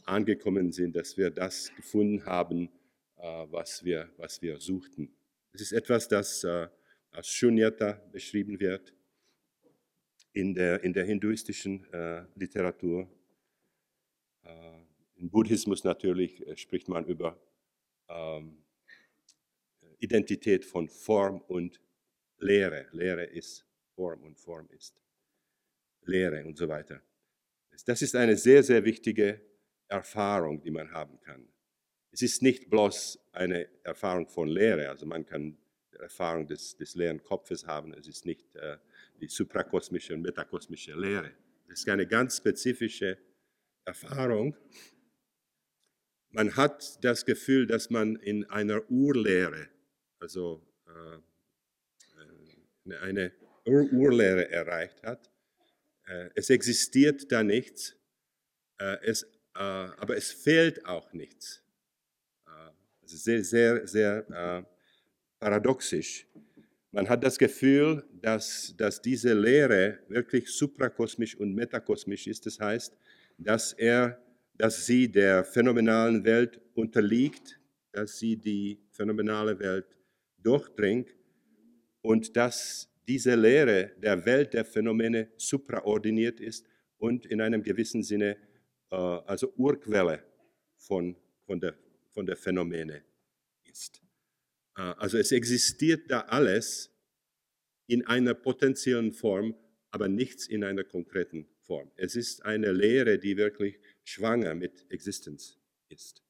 angekommen 0.05 0.71
sind, 0.71 0.95
dass 0.95 1.17
wir 1.17 1.31
das 1.31 1.71
gefunden 1.75 2.23
haben, 2.23 2.69
äh, 3.17 3.47
was 3.49 3.83
wir, 3.83 4.11
was 4.17 4.39
wir 4.43 4.59
suchten. 4.59 5.09
Es 5.53 5.61
ist 5.61 5.71
etwas, 5.71 6.07
das 6.07 6.43
äh, 6.43 6.67
als 7.09 7.29
Shunyata 7.29 7.93
beschrieben 8.11 8.59
wird 8.59 8.93
in 10.33 10.53
der, 10.53 10.83
in 10.83 10.93
der 10.93 11.05
hinduistischen 11.05 11.91
äh, 11.91 12.25
Literatur. 12.35 13.09
Im 15.15 15.29
Buddhismus 15.29 15.83
natürlich 15.83 16.43
spricht 16.59 16.87
man 16.89 17.05
über 17.05 17.39
ähm, 18.07 18.63
Identität 19.99 20.63
von 20.63 20.87
Form 20.87 21.41
und 21.41 21.81
Lehre. 22.39 22.87
Lehre 22.91 23.25
ist 23.25 23.65
Form 23.95 24.23
und 24.23 24.37
Form 24.37 24.69
ist 24.69 25.01
Lehre 26.03 26.45
und 26.45 26.57
so 26.57 26.67
weiter. 26.67 27.01
Das 27.85 28.01
ist 28.01 28.15
eine 28.15 28.37
sehr, 28.37 28.63
sehr 28.63 28.83
wichtige 28.83 29.41
Erfahrung, 29.87 30.61
die 30.61 30.71
man 30.71 30.91
haben 30.91 31.19
kann. 31.21 31.47
Es 32.11 32.21
ist 32.21 32.41
nicht 32.41 32.69
bloß 32.69 33.19
eine 33.31 33.67
Erfahrung 33.83 34.27
von 34.27 34.47
Lehre, 34.47 34.89
also 34.89 35.05
man 35.05 35.25
kann 35.25 35.57
die 35.93 35.97
Erfahrung 35.97 36.47
des, 36.47 36.75
des 36.77 36.95
leeren 36.95 37.21
Kopfes 37.21 37.65
haben, 37.65 37.93
es 37.93 38.07
ist 38.07 38.25
nicht 38.25 38.55
äh, 38.55 38.77
die 39.19 39.27
suprakosmische 39.27 40.13
und 40.13 40.21
metakosmische 40.21 40.93
Lehre. 40.93 41.31
Es 41.69 41.79
ist 41.79 41.89
eine 41.89 42.07
ganz 42.07 42.37
spezifische 42.37 43.17
Erfahrung. 43.87 44.55
Man 46.31 46.55
hat 46.55 47.03
das 47.03 47.25
Gefühl, 47.25 47.65
dass 47.65 47.89
man 47.89 48.17
in 48.17 48.45
einer 48.49 48.89
Urlehre, 48.91 49.69
also 50.19 50.61
äh, 50.85 52.91
äh 52.91 52.97
eine 52.99 53.31
Ur 53.65 53.91
Urlehre 53.91 54.49
erreicht 54.49 55.01
hat. 55.03 55.29
Äh, 56.05 56.29
es 56.35 56.49
existiert 56.49 57.31
da 57.31 57.43
nichts, 57.43 57.95
äh, 58.77 58.97
es, 59.03 59.23
äh, 59.23 59.59
aber 59.59 60.17
es 60.17 60.31
fehlt 60.31 60.85
auch 60.85 61.13
nichts. 61.13 61.63
Ist 63.03 63.23
sehr, 63.23 63.41
sehr, 63.41 63.87
sehr 63.87 64.65
paradoxisch. 65.39 66.27
Man 66.91 67.07
hat 67.07 67.23
das 67.23 67.37
Gefühl, 67.37 68.03
dass, 68.21 68.75
dass 68.75 69.01
diese 69.01 69.33
Lehre 69.33 69.99
wirklich 70.09 70.49
suprakosmisch 70.49 71.37
und 71.37 71.55
metakosmisch 71.55 72.27
ist. 72.27 72.45
Das 72.45 72.59
heißt, 72.59 72.97
dass, 73.37 73.73
er, 73.73 74.21
dass 74.55 74.85
sie 74.85 75.11
der 75.11 75.43
phänomenalen 75.43 76.23
Welt 76.23 76.61
unterliegt, 76.73 77.59
dass 77.91 78.19
sie 78.19 78.37
die 78.37 78.79
phänomenale 78.91 79.59
Welt 79.59 79.85
durchdringt 80.37 81.15
und 82.01 82.35
dass 82.35 82.89
diese 83.07 83.35
Lehre 83.35 83.91
der 83.97 84.25
Welt 84.25 84.53
der 84.53 84.65
Phänomene 84.65 85.31
supraordiniert 85.37 86.39
ist 86.39 86.65
und 86.97 87.25
in 87.25 87.41
einem 87.41 87.63
gewissen 87.63 88.03
Sinne 88.03 88.37
äh, 88.91 88.95
also 88.95 89.53
Urquelle 89.55 90.23
von, 90.77 91.15
von 91.45 91.59
der 91.59 91.75
von 92.17 92.25
der 92.25 92.35
Phänomene 92.35 93.03
ist. 93.63 94.01
also 94.73 95.19
es 95.19 95.31
existiert 95.31 96.09
da 96.09 96.21
alles 96.21 96.91
in 97.85 98.07
einer 98.07 98.33
potenziellen 98.33 99.11
Form, 99.11 99.53
aber 99.91 100.07
nichts 100.07 100.47
in 100.47 100.63
einer 100.63 100.83
konkreten 100.83 101.47
Form. 101.67 101.91
Es 101.97 102.15
ist 102.15 102.43
eine 102.45 102.71
Lehre, 102.71 103.19
die 103.19 103.35
wirklich 103.35 103.77
schwanger 104.05 104.55
mit 104.55 104.85
Existenz 104.89 105.57
ist. 105.89 106.23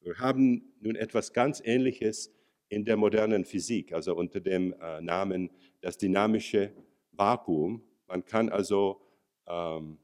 Wir 0.00 0.16
haben 0.18 0.72
nun 0.80 0.94
etwas 0.94 1.32
ganz 1.32 1.60
Ähnliches 1.64 2.32
in 2.68 2.84
der 2.84 2.96
modernen 2.96 3.44
Physik, 3.44 3.92
also 3.92 4.14
unter 4.14 4.40
dem 4.40 4.72
äh, 4.80 5.00
Namen 5.00 5.50
das 5.80 5.98
dynamische 5.98 6.72
Vakuum. 7.12 7.82
Man 8.06 8.24
kann 8.24 8.48
also 8.48 9.00
ähm, 9.46 9.98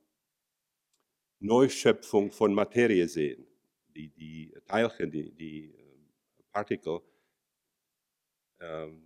Neuschöpfung 1.38 2.32
von 2.32 2.52
Materie 2.52 3.06
sehen. 3.06 3.46
Die, 3.94 4.08
die 4.08 4.52
Teilchen, 4.66 5.10
die, 5.10 5.30
die 5.30 5.66
äh, 5.66 6.42
Partikel 6.52 7.00
ähm, 8.60 9.02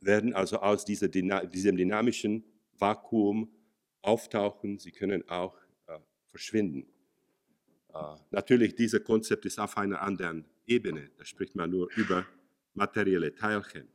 werden 0.00 0.32
also 0.32 0.58
aus 0.58 0.84
dieser, 0.84 1.08
diesem 1.08 1.76
dynamischen 1.76 2.44
Vakuum 2.78 3.50
auftauchen, 4.06 4.78
sie 4.78 4.92
können 4.92 5.28
auch 5.28 5.56
äh, 5.86 5.98
verschwinden. 6.30 6.86
Äh, 7.92 8.16
natürlich, 8.30 8.74
dieses 8.74 9.02
Konzept 9.02 9.44
ist 9.44 9.58
auf 9.58 9.76
einer 9.76 10.00
anderen 10.00 10.46
Ebene. 10.66 11.10
Da 11.18 11.24
spricht 11.24 11.54
man 11.56 11.70
nur 11.70 11.90
über 11.96 12.26
materielle 12.74 13.34
Teilchen. 13.34 13.88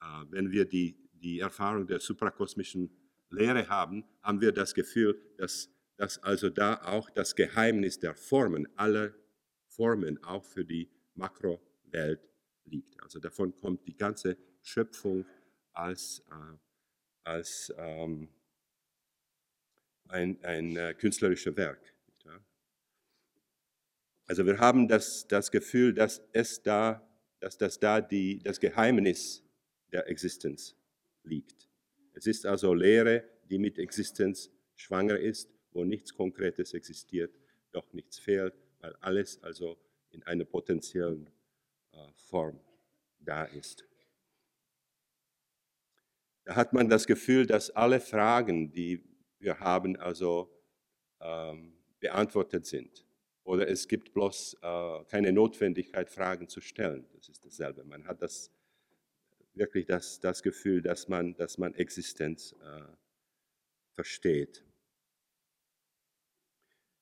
Äh, 0.00 0.04
wenn 0.30 0.50
wir 0.50 0.64
die, 0.66 0.96
die 1.12 1.40
Erfahrung 1.40 1.86
der 1.86 2.00
suprakosmischen 2.00 2.90
Lehre 3.30 3.68
haben, 3.68 4.04
haben 4.22 4.40
wir 4.40 4.52
das 4.52 4.74
Gefühl, 4.74 5.20
dass, 5.36 5.70
dass 5.96 6.22
also 6.22 6.50
da 6.50 6.82
auch 6.82 7.08
das 7.10 7.34
Geheimnis 7.34 7.98
der 7.98 8.14
Formen, 8.14 8.68
aller 8.76 9.14
Formen 9.66 10.22
auch 10.24 10.44
für 10.44 10.64
die 10.64 10.90
Makrowelt 11.14 12.20
liegt. 12.64 13.02
Also 13.02 13.18
davon 13.18 13.58
kommt 13.60 13.86
die 13.86 13.96
ganze 13.96 14.36
Schöpfung 14.60 15.24
als, 15.72 16.22
äh, 16.30 16.56
als 17.24 17.72
ähm, 17.78 18.28
ein, 20.08 20.42
ein 20.44 20.76
äh, 20.76 20.94
künstlerisches 20.94 21.56
Werk. 21.56 21.80
Also 24.28 24.44
wir 24.44 24.58
haben 24.58 24.88
das, 24.88 25.26
das 25.26 25.50
Gefühl, 25.50 25.94
dass 25.94 26.22
es 26.32 26.62
da, 26.62 27.02
dass 27.40 27.56
das 27.56 27.80
da 27.80 28.02
die, 28.02 28.38
das 28.40 28.60
Geheimnis 28.60 29.42
der 29.90 30.06
Existenz 30.06 30.76
liegt. 31.22 31.66
Es 32.12 32.26
ist 32.26 32.44
also 32.44 32.74
Lehre, 32.74 33.24
die 33.48 33.58
mit 33.58 33.78
Existenz 33.78 34.50
schwanger 34.76 35.18
ist, 35.18 35.50
wo 35.72 35.84
nichts 35.84 36.12
Konkretes 36.12 36.74
existiert, 36.74 37.40
doch 37.72 37.90
nichts 37.94 38.18
fehlt, 38.18 38.52
weil 38.80 38.94
alles 39.00 39.42
also 39.42 39.78
in 40.10 40.22
einer 40.24 40.44
potenziellen 40.44 41.30
äh, 41.92 41.96
Form 42.14 42.60
da 43.20 43.44
ist. 43.44 43.86
Da 46.44 46.54
hat 46.54 46.74
man 46.74 46.90
das 46.90 47.06
Gefühl, 47.06 47.46
dass 47.46 47.70
alle 47.70 48.00
Fragen, 48.00 48.72
die 48.72 49.07
wir 49.38 49.60
haben, 49.60 49.96
also 49.96 50.50
ähm, 51.20 51.72
beantwortet 52.00 52.66
sind. 52.66 53.06
Oder 53.44 53.68
es 53.68 53.88
gibt 53.88 54.12
bloß 54.12 54.58
äh, 54.60 55.04
keine 55.04 55.32
Notwendigkeit, 55.32 56.10
Fragen 56.10 56.48
zu 56.48 56.60
stellen. 56.60 57.06
Das 57.14 57.28
ist 57.28 57.44
dasselbe. 57.44 57.84
Man 57.84 58.06
hat 58.06 58.20
das, 58.20 58.50
wirklich 59.54 59.86
das, 59.86 60.20
das 60.20 60.42
Gefühl, 60.42 60.82
dass 60.82 61.08
man, 61.08 61.34
dass 61.34 61.56
man 61.56 61.74
Existenz 61.74 62.54
äh, 62.62 62.82
versteht. 63.94 64.64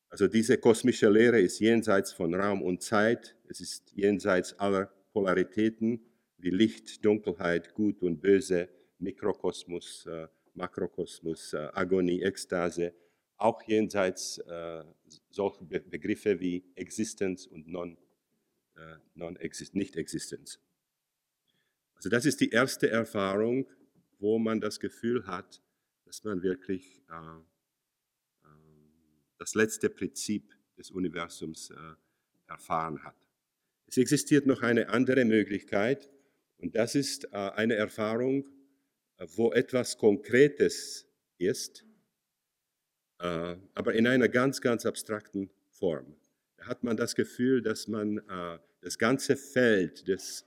Also 0.08 0.28
diese 0.28 0.56
kosmische 0.56 1.10
Lehre 1.10 1.40
ist 1.40 1.58
jenseits 1.58 2.12
von 2.12 2.32
Raum 2.34 2.62
und 2.62 2.82
Zeit. 2.82 3.36
Es 3.48 3.60
ist 3.60 3.92
jenseits 3.92 4.58
aller 4.58 4.86
Polaritäten 5.12 6.00
wie 6.38 6.50
Licht, 6.50 7.04
Dunkelheit, 7.04 7.74
Gut 7.74 8.02
und 8.02 8.20
Böse, 8.20 8.68
Mikrokosmos, 8.98 10.06
äh, 10.06 10.28
Makrokosmos, 10.56 11.52
äh, 11.52 11.68
Agonie, 11.72 12.22
Ekstase 12.22 12.94
auch 13.38 13.62
jenseits 13.62 14.38
äh, 14.38 14.84
solcher 15.30 15.64
Be 15.64 15.80
Begriffe 15.80 16.40
wie 16.40 16.64
Existenz 16.74 17.46
und 17.46 17.68
non, 17.68 17.96
äh, 18.76 18.96
non 19.14 19.36
-Exist 19.36 19.76
Nicht-Existenz. 19.76 20.58
Also 21.94 22.08
das 22.08 22.26
ist 22.26 22.40
die 22.40 22.50
erste 22.50 22.90
Erfahrung, 22.90 23.66
wo 24.18 24.38
man 24.38 24.60
das 24.60 24.80
Gefühl 24.80 25.26
hat, 25.26 25.62
dass 26.04 26.24
man 26.24 26.42
wirklich 26.42 27.02
äh, 27.10 27.38
äh 28.44 28.48
das 29.38 29.54
letzte 29.54 29.90
Prinzip 29.90 30.54
des 30.78 30.90
Universums 30.90 31.70
äh, 31.70 31.74
erfahren 32.46 33.02
hat. 33.04 33.16
Es 33.86 33.98
existiert 33.98 34.46
noch 34.46 34.62
eine 34.62 34.88
andere 34.88 35.24
Möglichkeit 35.24 36.10
und 36.58 36.74
das 36.74 36.94
ist 36.94 37.24
äh, 37.26 37.36
eine 37.36 37.74
Erfahrung, 37.74 38.48
wo 39.18 39.52
etwas 39.52 39.96
Konkretes 39.96 41.06
ist, 41.38 41.84
äh, 43.18 43.56
aber 43.74 43.94
in 43.94 44.06
einer 44.06 44.28
ganz, 44.28 44.60
ganz 44.60 44.84
abstrakten 44.84 45.50
Form. 45.70 46.16
Da 46.56 46.66
hat 46.66 46.84
man 46.84 46.96
das 46.96 47.14
Gefühl, 47.14 47.62
dass 47.62 47.88
man 47.88 48.18
äh, 48.18 48.58
das 48.80 48.98
ganze 48.98 49.36
Feld 49.36 50.06
des, 50.08 50.46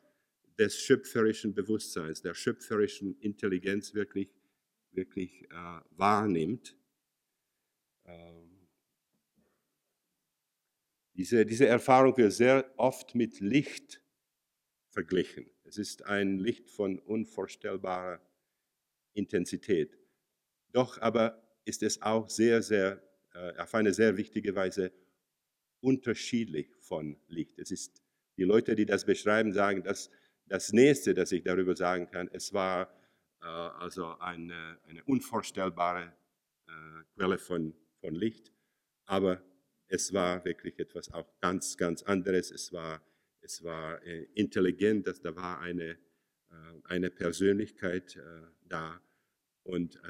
des 0.58 0.80
schöpferischen 0.80 1.54
Bewusstseins, 1.54 2.22
der 2.22 2.34
schöpferischen 2.34 3.20
Intelligenz 3.20 3.94
wirklich, 3.94 4.30
wirklich 4.92 5.46
äh, 5.52 5.82
wahrnimmt. 5.92 6.76
Ähm, 8.06 8.68
diese, 11.14 11.46
diese 11.46 11.68
Erfahrung 11.68 12.16
wird 12.18 12.34
sehr 12.34 12.72
oft 12.78 13.16
mit 13.16 13.40
Licht 13.40 14.02
verglichen. 14.90 15.50
Es 15.64 15.78
ist 15.78 16.06
ein 16.06 16.40
Licht 16.40 16.70
von 16.70 16.98
unvorstellbarer 17.00 18.22
Intensität. 19.14 19.98
Doch 20.72 21.00
aber 21.02 21.42
ist 21.66 21.84
es 21.84 22.02
auch 22.02 22.30
sehr, 22.30 22.62
sehr, 22.62 23.02
äh, 23.34 23.58
auf 23.58 23.74
eine 23.76 23.94
sehr 23.94 24.18
wichtige 24.18 24.56
Weise 24.56 24.92
unterschiedlich 25.82 26.76
von 26.80 27.18
Licht. 27.28 27.60
Es 27.60 27.72
ist, 27.72 28.02
die 28.38 28.44
Leute, 28.44 28.76
die 28.76 28.86
das 28.86 29.06
beschreiben, 29.06 29.54
sagen, 29.54 29.84
dass 29.84 30.10
das 30.46 30.74
Nächste, 30.74 31.14
das 31.14 31.32
ich 31.32 31.44
darüber 31.44 31.76
sagen 31.76 32.08
kann, 32.08 32.30
es 32.34 32.54
war 32.54 32.94
äh, 33.42 33.46
also 33.46 34.18
eine, 34.20 34.80
eine 34.88 35.04
unvorstellbare 35.06 36.14
äh, 36.68 36.72
Quelle 37.16 37.38
von, 37.38 37.74
von 38.02 38.16
Licht, 38.16 38.52
aber 39.06 39.42
es 39.88 40.14
war 40.14 40.44
wirklich 40.46 40.80
etwas 40.80 41.12
auch 41.12 41.28
ganz, 41.40 41.78
ganz 41.78 42.04
anderes. 42.04 42.52
Es 42.52 42.72
war, 42.72 43.02
es 43.42 43.64
war 43.64 44.02
äh, 44.04 44.24
intelligent, 44.36 45.08
dass 45.08 45.22
da 45.22 45.36
war 45.36 45.60
eine, 45.60 45.98
eine 46.84 47.10
Persönlichkeit 47.12 48.16
äh, 48.16 48.22
da 48.68 49.02
und 49.64 50.02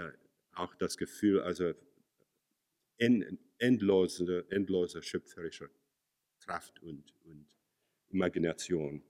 auch 0.53 0.73
das 0.75 0.97
Gefühl, 0.97 1.41
also 1.41 1.73
endlose, 3.57 4.45
endlose 4.49 5.01
schöpferische 5.01 5.69
Kraft 6.39 6.81
und, 6.81 7.13
und 7.25 7.47
Imagination. 8.09 9.03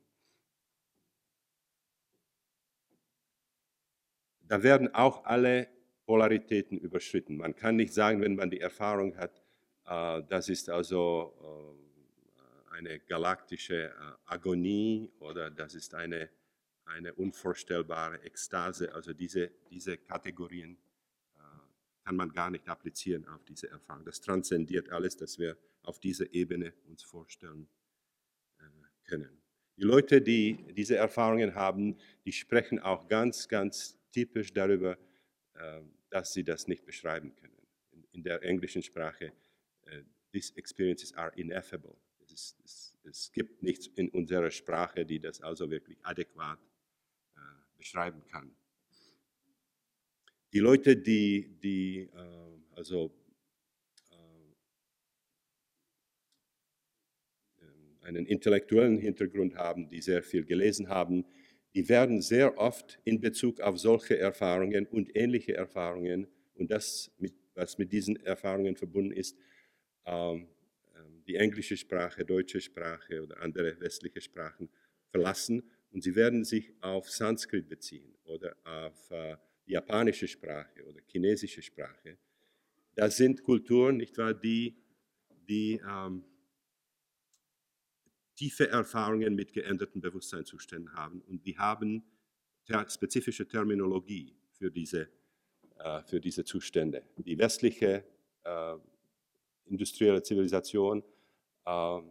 Da 4.41 4.63
werden 4.63 4.93
auch 4.93 5.25
alle 5.25 5.67
Polaritäten 6.05 6.79
überschritten. 6.79 7.37
Man 7.37 7.55
kann 7.55 7.75
nicht 7.75 7.93
sagen, 7.93 8.21
wenn 8.21 8.35
man 8.35 8.49
die 8.49 8.59
Erfahrung 8.59 9.15
hat, 9.15 9.43
äh, 9.85 10.23
das 10.27 10.49
ist 10.49 10.69
also 10.69 11.77
äh, 12.35 12.75
eine 12.77 12.99
galaktische 12.99 13.89
äh, 13.89 13.93
Agonie 14.25 15.11
oder 15.19 15.51
das 15.51 15.75
ist 15.75 15.93
eine, 15.93 16.29
eine 16.89 17.13
unvorstellbare 17.13 18.21
Ekstase. 18.23 18.93
Also 18.93 19.13
diese, 19.13 19.51
diese 19.69 19.97
Kategorien 19.97 20.77
kann 22.09 22.15
man 22.15 22.33
gar 22.33 22.49
nicht 22.49 22.67
applizieren 22.67 23.27
auf 23.27 23.43
diese 23.45 23.69
Erfahrung. 23.69 24.03
Das 24.03 24.19
transzendiert 24.19 24.89
alles, 24.89 25.15
das 25.15 25.37
wir 25.37 25.55
auf 25.83 25.99
dieser 25.99 26.33
Ebene 26.33 26.73
uns 26.87 27.03
vorstellen 27.03 27.69
äh, 28.57 28.63
können. 29.03 29.29
Die 29.77 29.83
Leute, 29.83 30.19
die 30.19 30.73
diese 30.73 30.95
Erfahrungen 30.95 31.53
haben, 31.53 31.99
die 32.25 32.31
sprechen 32.31 32.79
auch 32.79 33.07
ganz, 33.07 33.47
ganz 33.47 33.95
typisch 34.11 34.51
darüber, 34.51 34.97
äh, 35.53 35.81
dass 36.09 36.33
sie 36.33 36.43
das 36.43 36.67
nicht 36.67 36.83
beschreiben 36.83 37.35
können. 37.35 37.61
In 38.11 38.23
der 38.23 38.41
englischen 38.41 38.81
Sprache, 38.81 39.31
äh, 39.83 40.01
these 40.31 40.57
experiences 40.57 41.13
are 41.13 41.31
ineffable. 41.35 41.95
Es, 42.23 42.57
es, 42.65 42.97
es, 43.03 43.31
gibt 43.31 43.61
nichts 43.61 43.85
in 43.85 44.09
unserer 44.09 44.49
Sprache, 44.49 45.05
die 45.05 45.19
das 45.19 45.41
also 45.41 45.69
wirklich 45.69 45.99
adäquat 46.01 46.59
beschreiben 47.77 48.23
kann. 48.25 48.55
Die 50.53 50.59
Leute, 50.59 50.97
die, 50.97 51.59
die 51.61 52.09
äh, 52.13 52.59
also 52.75 53.11
äh, 57.61 58.05
einen 58.05 58.25
intellektuellen 58.25 58.97
Hintergrund 58.97 59.55
haben, 59.55 59.89
die 59.89 60.01
sehr 60.01 60.23
viel 60.23 60.43
gelesen 60.45 60.89
haben, 60.89 61.25
die 61.75 61.87
werden 61.87 62.21
sehr 62.21 62.57
oft 62.57 62.99
in 63.03 63.21
Bezug 63.21 63.61
auf 63.61 63.77
solche 63.77 64.17
Erfahrungen 64.17 64.87
und 64.87 65.15
ähnliche 65.15 65.53
Erfahrungen 65.53 66.27
und 66.55 66.71
das, 66.71 67.11
mit, 67.19 67.33
was 67.53 67.77
mit 67.77 67.91
diesen 67.91 68.15
Erfahrungen 68.17 68.75
verbunden 68.75 69.11
ist, 69.11 69.37
ähm, 70.05 70.47
ähm, 70.95 71.23
die 71.27 71.35
englische 71.35 71.77
Sprache, 71.77 72.25
deutsche 72.25 72.59
Sprache 72.59 73.21
oder 73.21 73.39
andere 73.41 73.79
westliche 73.79 74.19
Sprachen 74.19 74.67
verlassen 75.11 75.63
und 75.91 76.03
sie 76.03 76.15
werden 76.15 76.43
sich 76.43 76.73
auf 76.81 77.09
Sanskrit 77.09 77.67
beziehen 77.67 78.15
oder 78.25 78.55
auf 78.63 79.11
äh, 79.11 79.37
japanische 79.65 80.27
Sprache 80.27 80.83
oder 80.85 80.99
chinesische 81.07 81.61
Sprache. 81.61 82.17
Das 82.95 83.17
sind 83.17 83.43
Kulturen, 83.43 83.97
nicht 83.97 84.17
wahr, 84.17 84.33
die, 84.33 84.75
die 85.47 85.81
ähm, 85.87 86.23
tiefe 88.35 88.69
Erfahrungen 88.69 89.35
mit 89.35 89.53
geänderten 89.53 90.01
Bewusstseinszuständen 90.01 90.93
haben 90.93 91.21
und 91.21 91.45
die 91.45 91.57
haben 91.57 92.03
ter 92.65 92.89
spezifische 92.89 93.47
Terminologie 93.47 94.35
für 94.51 94.71
diese, 94.71 95.09
äh, 95.77 96.03
für 96.03 96.19
diese 96.19 96.43
Zustände. 96.43 97.03
Die 97.17 97.37
westliche 97.37 98.05
äh, 98.43 98.75
industrielle 99.65 100.23
Zivilisation 100.23 101.03
äh, 101.65 102.01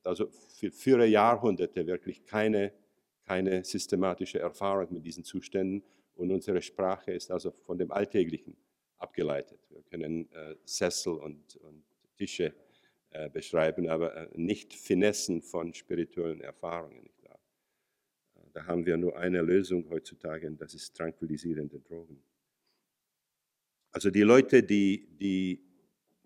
hat 0.00 0.06
also 0.06 0.28
für, 0.28 0.70
für 0.70 1.04
Jahrhunderte 1.04 1.86
wirklich 1.86 2.24
keine, 2.24 2.72
keine 3.24 3.64
systematische 3.64 4.38
Erfahrung 4.38 4.92
mit 4.92 5.04
diesen 5.04 5.24
Zuständen 5.24 5.82
und 6.14 6.30
unsere 6.30 6.60
Sprache 6.62 7.12
ist 7.12 7.30
also 7.30 7.50
von 7.50 7.78
dem 7.78 7.90
Alltäglichen 7.90 8.56
abgeleitet. 8.98 9.60
Wir 9.70 9.82
können 9.82 10.30
äh, 10.32 10.56
Sessel 10.64 11.14
und, 11.14 11.56
und 11.56 11.82
Tische 12.16 12.54
äh, 13.10 13.30
beschreiben, 13.30 13.88
aber 13.88 14.14
äh, 14.14 14.28
nicht 14.34 14.74
Finessen 14.74 15.42
von 15.42 15.72
spirituellen 15.72 16.40
Erfahrungen. 16.40 17.02
Nicht 17.02 17.22
wahr? 17.24 17.40
Äh, 18.36 18.40
da 18.52 18.66
haben 18.66 18.84
wir 18.84 18.96
nur 18.96 19.16
eine 19.16 19.40
Lösung 19.40 19.88
heutzutage, 19.88 20.46
und 20.46 20.60
das 20.60 20.74
ist 20.74 20.94
tranquillisierende 20.94 21.80
Drogen. 21.80 22.22
Also 23.92 24.10
die 24.10 24.22
Leute, 24.22 24.62
die, 24.62 25.08
die 25.18 25.70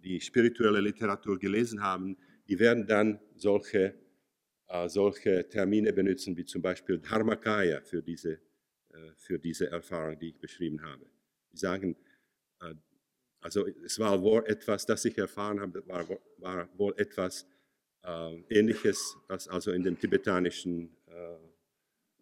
die 0.05 0.21
spirituelle 0.21 0.81
Literatur 0.81 1.39
gelesen 1.39 1.83
haben, 1.83 2.17
die 2.49 2.59
werden 2.59 2.87
dann 2.87 3.21
solche, 3.37 3.95
äh, 4.69 4.89
solche 4.89 5.49
Termine 5.49 5.93
benutzen, 5.93 6.37
wie 6.37 6.45
zum 6.45 6.63
Beispiel 6.63 6.99
Dharmakaya 6.99 7.81
für 7.81 8.03
diese, 8.03 8.33
äh, 8.91 9.13
für 9.17 9.39
diese 9.39 9.71
Erfahrung, 9.71 10.19
die 10.19 10.31
ich 10.31 10.39
beschrieben 10.39 10.83
habe. 10.83 11.07
Die 11.53 11.57
sagen, 11.57 11.97
äh, 12.61 12.75
also 13.41 13.67
es 13.85 13.99
war 13.99 14.23
wohl 14.23 14.45
etwas, 14.47 14.87
das 14.87 15.05
ich 15.05 15.19
erfahren 15.19 15.61
habe, 15.61 15.87
war, 15.87 16.07
war 16.39 16.79
wohl 16.79 16.95
etwas 16.97 17.47
äh, 18.03 18.41
Ähnliches, 18.49 19.17
was 19.29 19.49
also 19.49 19.73
in 19.73 19.83
dem 19.83 19.99
tibetanischen 19.99 20.97
äh, 21.07 21.37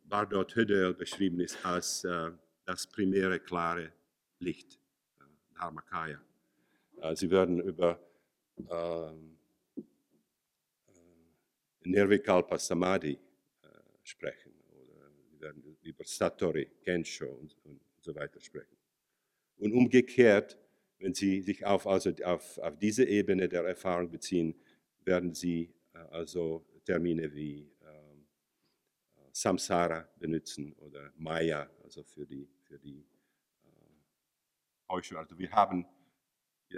Bardot 0.04 0.54
Hödel 0.54 0.94
beschrieben 0.94 1.40
ist 1.40 1.64
als 1.64 2.04
äh, 2.04 2.30
das 2.64 2.86
primäre 2.86 3.40
klare 3.40 3.92
Licht, 4.38 4.78
äh, 5.20 5.24
Dharmakaya. 5.58 6.20
Sie 7.14 7.30
werden 7.30 7.60
über 7.60 7.98
ähm, 8.58 8.68
äh, 8.68 9.41
Nirvikalpa 11.84 12.58
Samadhi 12.58 13.12
äh, 13.12 13.68
sprechen 14.02 14.52
oder 14.70 15.10
werden 15.40 15.76
über 15.82 16.04
Satori, 16.04 16.68
Kensho 16.82 17.26
und, 17.26 17.56
und 17.64 17.80
so 18.00 18.14
weiter 18.14 18.40
sprechen. 18.40 18.76
Und 19.58 19.72
umgekehrt 19.72 20.58
wenn 21.02 21.14
Sie 21.14 21.40
sich 21.42 21.66
auf, 21.66 21.86
also 21.86 22.12
auf, 22.24 22.58
auf 22.58 22.78
diese 22.78 23.04
Ebene 23.04 23.48
der 23.48 23.64
Erfahrung 23.64 24.08
beziehen, 24.08 24.54
werden 25.04 25.34
Sie 25.34 25.74
äh, 25.94 25.98
also 25.98 26.64
Termine 26.84 27.32
wie 27.34 27.68
ähm, 27.82 28.26
Samsara 29.32 30.08
benutzen 30.18 30.72
oder 30.74 31.12
Maya, 31.16 31.68
also 31.82 32.04
für 32.04 32.24
die, 32.24 32.48
für 32.62 32.78
die 32.78 33.04
äh. 33.64 35.16
Also 35.16 35.38
wir 35.38 35.50
haben 35.50 35.86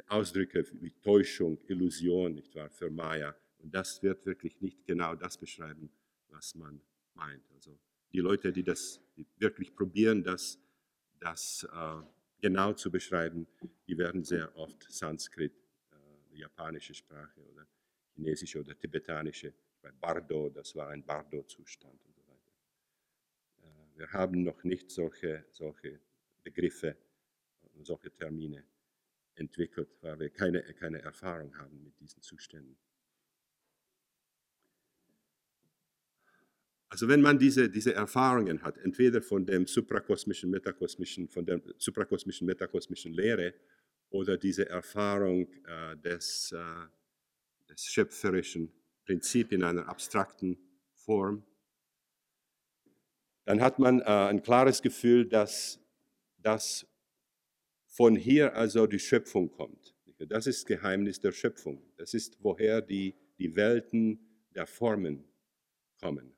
Ausdrücke 0.09 0.64
wie 0.81 0.90
Täuschung, 0.90 1.59
Illusion, 1.69 2.35
nicht 2.35 2.55
wahr, 2.55 2.71
für 2.71 2.90
Maya. 2.90 3.37
Und 3.64 3.74
das 3.74 4.03
wird 4.03 4.27
wirklich 4.27 4.61
nicht 4.61 4.85
genau 4.85 5.14
das 5.14 5.38
beschreiben, 5.38 5.90
was 6.29 6.55
man 6.55 6.83
meint. 7.14 7.50
Also 7.50 7.79
die 8.12 8.20
Leute, 8.20 8.53
die 8.53 8.62
das 8.62 9.00
die 9.16 9.27
wirklich 9.38 9.74
probieren, 9.74 10.22
das, 10.22 10.59
das 11.18 11.66
äh, 11.72 12.03
genau 12.42 12.74
zu 12.74 12.90
beschreiben, 12.90 13.46
die 13.87 13.96
werden 13.96 14.22
sehr 14.22 14.55
oft 14.55 14.85
Sanskrit, 14.92 15.55
äh, 15.92 16.37
japanische 16.37 16.92
Sprache 16.92 17.40
oder 17.40 17.66
chinesische 18.14 18.61
oder 18.61 18.79
tibetanische, 18.79 19.55
bei 19.81 19.90
Bardo, 19.92 20.50
das 20.50 20.77
war 20.77 20.88
ein 20.90 21.03
Bardo-Zustand 21.03 22.05
und 22.05 22.14
so 22.14 22.22
weiter. 22.29 22.53
Äh, 23.62 23.98
wir 23.98 24.12
haben 24.12 24.42
noch 24.42 24.62
nicht 24.64 24.90
solche, 24.90 25.46
solche 25.53 26.00
Begriffe 26.42 26.98
und 27.72 27.87
solche 27.87 28.14
Termine 28.14 28.62
entwickelt, 29.37 29.88
weil 30.03 30.18
wir 30.18 30.29
keine, 30.29 30.62
keine 30.74 31.00
Erfahrung 31.00 31.57
haben 31.57 31.83
mit 31.83 31.98
diesen 31.98 32.20
Zuständen. 32.20 32.77
Also 36.94 37.09
wenn 37.09 37.22
man 37.22 37.40
diese, 37.40 37.68
diese 37.68 37.92
Erfahrungen 37.92 38.62
hat, 38.62 38.78
entweder 38.78 39.20
von 39.20 39.44
dem 39.44 39.66
suprakosmischen, 39.66 40.48
metakosmischen, 40.48 41.28
von 41.28 41.44
der 41.44 41.61
suprakosmischen, 41.76 42.46
metakosmischen 42.46 43.12
Lehre 43.12 43.52
oder 44.11 44.38
diese 44.38 44.68
Erfahrung 44.68 45.48
äh, 45.64 45.96
des, 45.96 46.52
äh, 46.52 46.87
des 47.68 47.85
schöpferischen 47.87 48.72
Prinzips 49.04 49.50
in 49.50 49.64
einer 49.64 49.88
abstrakten 49.88 50.57
Form, 50.92 51.42
dann 53.44 53.61
hat 53.61 53.80
man 53.80 53.98
äh, 53.98 54.04
ein 54.04 54.40
klares 54.40 54.80
Gefühl, 54.80 55.26
dass, 55.26 55.80
dass 56.38 56.87
von 57.88 58.14
hier 58.14 58.54
also 58.54 58.87
die 58.87 59.00
Schöpfung 59.00 59.50
kommt. 59.50 59.96
Das 60.28 60.46
ist 60.46 60.61
das 60.61 60.66
Geheimnis 60.66 61.18
der 61.18 61.33
Schöpfung. 61.33 61.83
Das 61.96 62.14
ist, 62.14 62.38
woher 62.40 62.80
die, 62.80 63.16
die 63.40 63.57
Welten 63.57 64.44
der 64.54 64.68
Formen 64.68 65.24
kommen. 65.98 66.34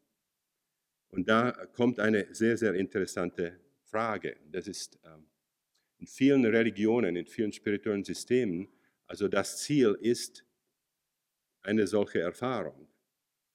Und 1.11 1.29
da 1.29 1.53
kommt 1.73 2.01
eine 2.01 2.35
sehr, 2.35 2.57
sehr 2.57 2.75
interessante 2.75 3.61
Frage. 3.85 4.37
Das 4.51 4.67
ist 4.67 4.99
ähm, 5.05 5.27
in 5.99 6.07
vielen 6.07 6.45
Religionen, 6.45 7.17
in 7.17 7.27
vielen 7.27 7.53
spirituellen 7.53 8.05
Systemen, 8.05 8.69
also 9.07 9.29
das 9.29 9.59
Ziel 9.59 9.97
ist 10.01 10.45
eine 11.63 11.87
solche 11.87 12.21
Erfahrung, 12.21 12.89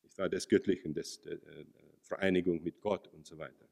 ich 0.04 0.18
war 0.18 0.30
des 0.30 0.48
Göttlichen, 0.48 0.94
des, 0.94 1.22
der 1.22 1.40
Vereinigung 2.02 2.62
mit 2.64 2.82
Gott 2.82 3.08
und 3.14 3.26
so 3.26 3.38
weiter. 3.38 3.70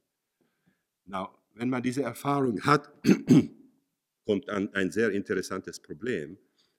Now, 1.06 1.38
wenn 1.56 1.70
man 1.70 1.82
diese 1.82 2.04
Erfahrung 2.04 2.62
hat, 2.62 2.92
kommt 4.26 4.50
an 4.50 4.74
ein 4.74 4.92
sehr 4.92 5.12
interessantes 5.12 5.80
Problem. 5.80 6.38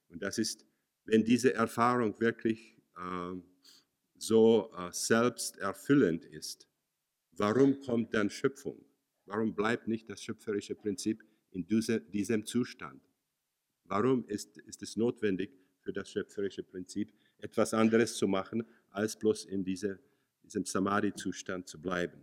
Und 0.09 0.23
das 0.23 0.39
ist, 0.39 0.65
wenn 1.05 1.25
diese 1.25 1.53
Erfahrung 1.53 2.19
wirklich 2.21 2.77
äh, 2.97 3.35
so 4.17 4.73
äh, 4.77 4.89
selbsterfüllend 4.93 6.25
ist, 6.25 6.70
Warum 7.41 7.81
kommt 7.81 8.13
dann 8.13 8.29
Schöpfung? 8.29 8.85
Warum 9.25 9.55
bleibt 9.55 9.89
nicht 9.89 10.11
das 10.11 10.23
schöpferische 10.23 10.75
Prinzip 10.75 11.25
in 11.53 11.67
diesem 12.13 12.45
Zustand? 12.45 13.01
Warum 13.85 14.27
ist, 14.27 14.59
ist 14.59 14.83
es 14.83 14.95
notwendig 14.97 15.51
für 15.81 15.91
das 15.91 16.11
schöpferische 16.11 16.63
Prinzip 16.63 17.15
etwas 17.39 17.73
anderes 17.73 18.15
zu 18.17 18.29
machen, 18.29 18.63
als 18.91 19.19
bloß 19.19 19.47
in 19.47 19.65
diese, 19.65 19.99
diesem 20.43 20.67
Samadhi-Zustand 20.67 21.67
zu 21.67 21.81
bleiben? 21.81 22.23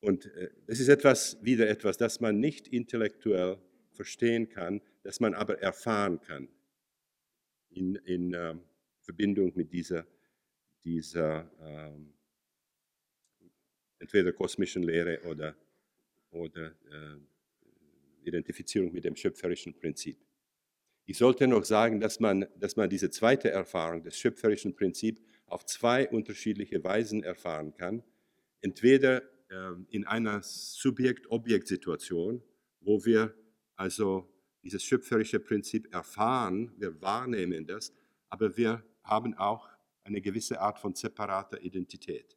Und 0.00 0.26
äh, 0.34 0.50
das 0.66 0.80
ist 0.80 0.88
etwas, 0.88 1.38
wieder 1.40 1.68
etwas, 1.68 1.98
das 1.98 2.18
man 2.18 2.40
nicht 2.40 2.66
intellektuell 2.66 3.58
verstehen 3.92 4.48
kann, 4.48 4.80
das 5.04 5.20
man 5.20 5.34
aber 5.34 5.60
erfahren 5.60 6.20
kann 6.20 6.48
in, 7.70 7.94
in 7.94 8.34
äh, 8.34 8.56
Verbindung 9.02 9.52
mit 9.54 9.72
dieser, 9.72 10.04
dieser 10.82 11.48
ähm, 11.60 12.15
entweder 13.98 14.32
kosmischen 14.32 14.82
Lehre 14.82 15.20
oder, 15.24 15.56
oder 16.30 16.72
äh, 16.90 17.18
Identifizierung 18.24 18.92
mit 18.92 19.04
dem 19.04 19.16
schöpferischen 19.16 19.74
Prinzip. 19.74 20.18
Ich 21.08 21.18
sollte 21.18 21.46
noch 21.46 21.64
sagen, 21.64 22.00
dass 22.00 22.18
man, 22.18 22.46
dass 22.58 22.76
man 22.76 22.90
diese 22.90 23.10
zweite 23.10 23.50
Erfahrung 23.50 24.02
des 24.02 24.18
schöpferischen 24.18 24.74
Prinzips 24.74 25.22
auf 25.46 25.64
zwei 25.64 26.08
unterschiedliche 26.08 26.82
Weisen 26.82 27.22
erfahren 27.22 27.72
kann. 27.74 28.02
Entweder 28.60 29.22
äh, 29.48 29.72
in 29.90 30.04
einer 30.04 30.42
Subjekt-Objekt-Situation, 30.42 32.42
wo 32.80 33.04
wir 33.04 33.34
also 33.76 34.28
dieses 34.64 34.82
schöpferische 34.82 35.38
Prinzip 35.38 35.94
erfahren, 35.94 36.72
wir 36.76 37.00
wahrnehmen 37.00 37.66
das, 37.66 37.92
aber 38.28 38.56
wir 38.56 38.82
haben 39.04 39.34
auch 39.34 39.68
eine 40.02 40.20
gewisse 40.20 40.60
Art 40.60 40.80
von 40.80 40.94
separater 40.94 41.62
Identität. 41.62 42.35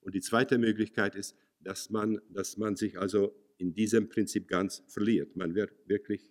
Und 0.00 0.14
die 0.14 0.20
zweite 0.20 0.58
Möglichkeit 0.58 1.14
ist, 1.14 1.36
dass 1.60 1.90
man, 1.90 2.20
dass 2.30 2.56
man 2.56 2.76
sich 2.76 2.98
also 2.98 3.34
in 3.58 3.74
diesem 3.74 4.08
Prinzip 4.08 4.48
ganz 4.48 4.82
verliert. 4.88 5.36
Man 5.36 5.54
wird 5.54 5.72
wirklich 5.86 6.30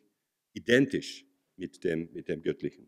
identisch 0.53 1.25
mit 1.58 1.84
dem, 1.84 2.10
mit 2.13 2.30
dem 2.30 2.41
Göttlichen. 2.41 2.88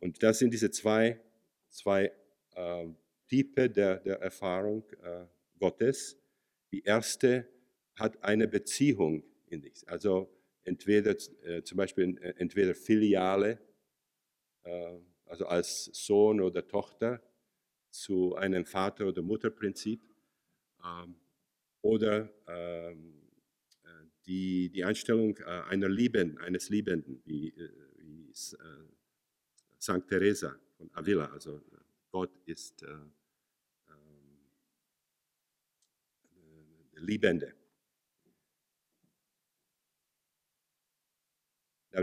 Und 0.00 0.22
das 0.22 0.38
sind 0.38 0.52
diese 0.52 0.70
zwei, 0.70 1.20
zwei 1.68 2.12
äh, 2.54 2.86
Typen 3.26 3.72
der, 3.72 3.98
der 3.98 4.20
Erfahrung 4.20 4.84
äh, 5.02 5.24
Gottes. 5.58 6.16
Die 6.72 6.82
erste 6.82 7.48
hat 7.94 8.22
eine 8.22 8.46
Beziehung 8.48 9.24
in 9.46 9.62
sich. 9.62 9.88
Also 9.88 10.30
entweder 10.64 11.16
äh, 11.42 11.62
zum 11.62 11.76
Beispiel 11.76 12.18
äh, 12.18 12.34
entweder 12.38 12.74
Filiale, 12.74 13.58
äh, 14.64 14.98
also 15.26 15.46
als 15.46 15.86
Sohn 15.92 16.40
oder 16.40 16.66
Tochter 16.66 17.22
zu 17.94 18.34
einem 18.34 18.66
Vater- 18.66 19.06
oder 19.06 19.22
Mutterprinzip 19.22 20.02
ähm, 20.84 21.14
oder 21.80 22.28
ähm, 22.48 23.22
äh, 23.84 24.06
die, 24.26 24.68
die 24.70 24.84
Einstellung 24.84 25.36
äh, 25.38 25.44
einer 25.44 25.88
Lieben, 25.88 26.36
eines 26.38 26.70
Liebenden, 26.70 27.22
wie, 27.24 27.50
äh, 27.50 27.70
wie 27.98 28.30
äh, 28.30 28.34
St. 29.80 30.08
Teresa 30.08 30.58
von 30.76 30.90
Avila, 30.92 31.26
also 31.26 31.62
Gott 32.10 32.36
ist 32.46 32.82
äh, 32.82 32.88
ähm, 33.88 34.40
Liebende. 36.96 37.54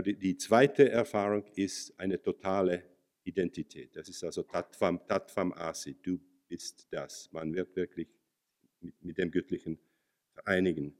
Die, 0.06 0.16
die 0.18 0.38
zweite 0.38 0.88
Erfahrung 0.88 1.44
ist 1.54 1.98
eine 2.00 2.22
totale 2.22 2.91
Identität. 3.24 3.94
Das 3.96 4.08
ist 4.08 4.22
also 4.24 4.42
Tattvam, 4.42 5.06
Tattvam 5.06 5.52
Asi, 5.52 5.94
du 6.02 6.20
bist 6.48 6.86
das. 6.90 7.30
Man 7.32 7.54
wird 7.54 7.74
wirklich 7.76 8.08
mit, 8.80 9.02
mit 9.02 9.18
dem 9.18 9.30
Göttlichen 9.30 9.78
vereinigen. 10.32 10.96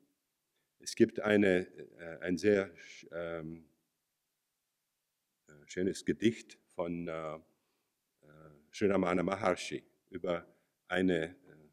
Es 0.79 0.95
gibt 0.95 1.21
eine, 1.21 1.67
äh, 1.99 2.19
ein 2.21 2.37
sehr 2.37 2.73
ähm, 3.11 3.69
äh, 5.49 5.53
schönes 5.67 6.05
Gedicht 6.05 6.59
von 6.75 7.09
äh, 7.09 7.39
Sri 8.73 8.87
Ramana 8.87 9.23
Maharshi 9.23 9.85
über 10.11 10.47
eine 10.89 11.25
äh, 11.25 11.69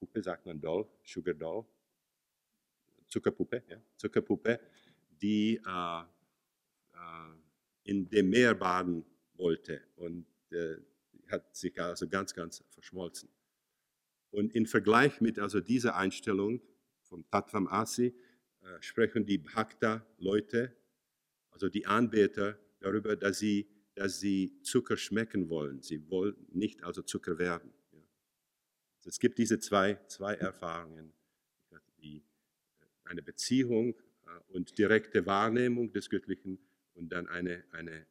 Puppe, 0.00 0.22
sagt 0.22 0.46
man 0.46 0.60
Doll, 0.60 0.88
Sugar 1.04 1.34
Doll, 1.34 1.64
Zuckerpuppe, 3.06 3.62
ja, 3.68 3.80
Zuckerpuppe, 3.96 4.60
die 5.10 5.56
äh, 5.64 6.00
äh, 6.00 7.45
in 7.86 8.08
dem 8.10 8.30
Meer 8.30 8.54
baden 8.54 9.04
wollte 9.34 9.80
und 9.96 10.26
äh, 10.50 10.76
hat 11.28 11.56
sich 11.56 11.80
also 11.80 12.08
ganz, 12.08 12.34
ganz 12.34 12.64
verschmolzen. 12.68 13.28
Und 14.30 14.54
im 14.54 14.66
Vergleich 14.66 15.20
mit 15.20 15.38
also 15.38 15.60
dieser 15.60 15.96
Einstellung 15.96 16.60
vom 17.02 17.28
Tattvam 17.30 17.68
Asi 17.68 18.14
äh, 18.60 18.82
sprechen 18.82 19.24
die 19.24 19.38
Bhakta-Leute, 19.38 20.76
also 21.50 21.68
die 21.68 21.86
Anbeter, 21.86 22.58
darüber, 22.80 23.16
dass 23.16 23.38
sie, 23.38 23.68
dass 23.94 24.20
sie 24.20 24.60
Zucker 24.62 24.96
schmecken 24.96 25.48
wollen. 25.48 25.80
Sie 25.82 26.10
wollen 26.10 26.34
nicht 26.52 26.82
also 26.82 27.02
Zucker 27.02 27.38
werden. 27.38 27.72
Ja. 27.92 28.00
Also 28.98 29.08
es 29.10 29.20
gibt 29.20 29.38
diese 29.38 29.58
zwei, 29.60 29.98
zwei 30.08 30.34
Erfahrungen, 30.34 31.12
die, 31.98 32.18
äh, 32.18 32.84
eine 33.04 33.22
Beziehung 33.22 33.94
äh, 34.26 34.52
und 34.52 34.76
direkte 34.76 35.24
Wahrnehmung 35.24 35.92
des 35.92 36.10
Göttlichen 36.10 36.58
und 36.96 37.10
dann 37.10 37.28
eine, 37.28 37.64
eine 37.72 37.92
äh, 37.92 38.06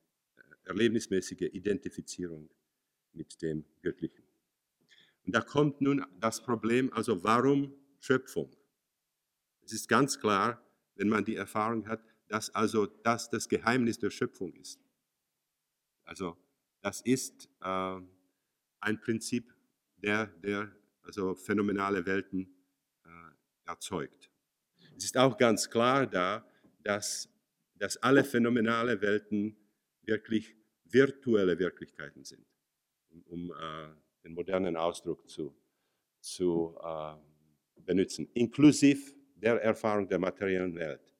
erlebnismäßige 0.65 1.49
Identifizierung 1.53 2.49
mit 3.13 3.41
dem 3.41 3.65
Göttlichen. 3.81 4.23
Und 5.25 5.35
da 5.35 5.41
kommt 5.41 5.81
nun 5.81 6.05
das 6.19 6.41
Problem, 6.41 6.91
also 6.93 7.23
warum 7.23 7.73
Schöpfung? 7.99 8.55
Es 9.63 9.73
ist 9.73 9.89
ganz 9.89 10.19
klar, 10.19 10.61
wenn 10.95 11.09
man 11.09 11.25
die 11.25 11.35
Erfahrung 11.35 11.87
hat, 11.87 12.03
dass 12.27 12.49
also 12.53 12.85
das 12.85 13.29
das 13.29 13.49
Geheimnis 13.49 13.99
der 13.99 14.11
Schöpfung 14.11 14.53
ist. 14.53 14.79
Also 16.03 16.37
das 16.81 17.01
ist 17.01 17.49
äh, 17.61 17.99
ein 18.79 19.01
Prinzip, 19.01 19.53
der, 19.97 20.27
der 20.27 20.71
also 21.01 21.33
phänomenale 21.33 22.05
Welten 22.05 22.47
äh, 23.03 23.69
erzeugt. 23.69 24.29
Es 24.95 25.05
ist 25.05 25.17
auch 25.17 25.37
ganz 25.37 25.69
klar 25.69 26.05
da, 26.05 26.45
dass, 26.83 27.27
dass 27.77 27.97
alle 27.97 28.23
phänomenale 28.23 29.01
Welten 29.01 29.57
wirklich 30.03 30.55
virtuelle 30.85 31.57
Wirklichkeiten 31.59 32.23
sind, 32.23 32.45
um, 33.09 33.23
um 33.23 33.51
äh, 33.51 33.87
den 34.23 34.33
modernen 34.33 34.75
Ausdruck 34.77 35.27
zu, 35.29 35.55
zu 36.19 36.77
äh, 36.81 37.15
benutzen, 37.81 38.29
inklusive 38.33 39.13
der 39.35 39.61
Erfahrung 39.61 40.07
der 40.07 40.19
materiellen 40.19 40.75
Welt. 40.75 41.13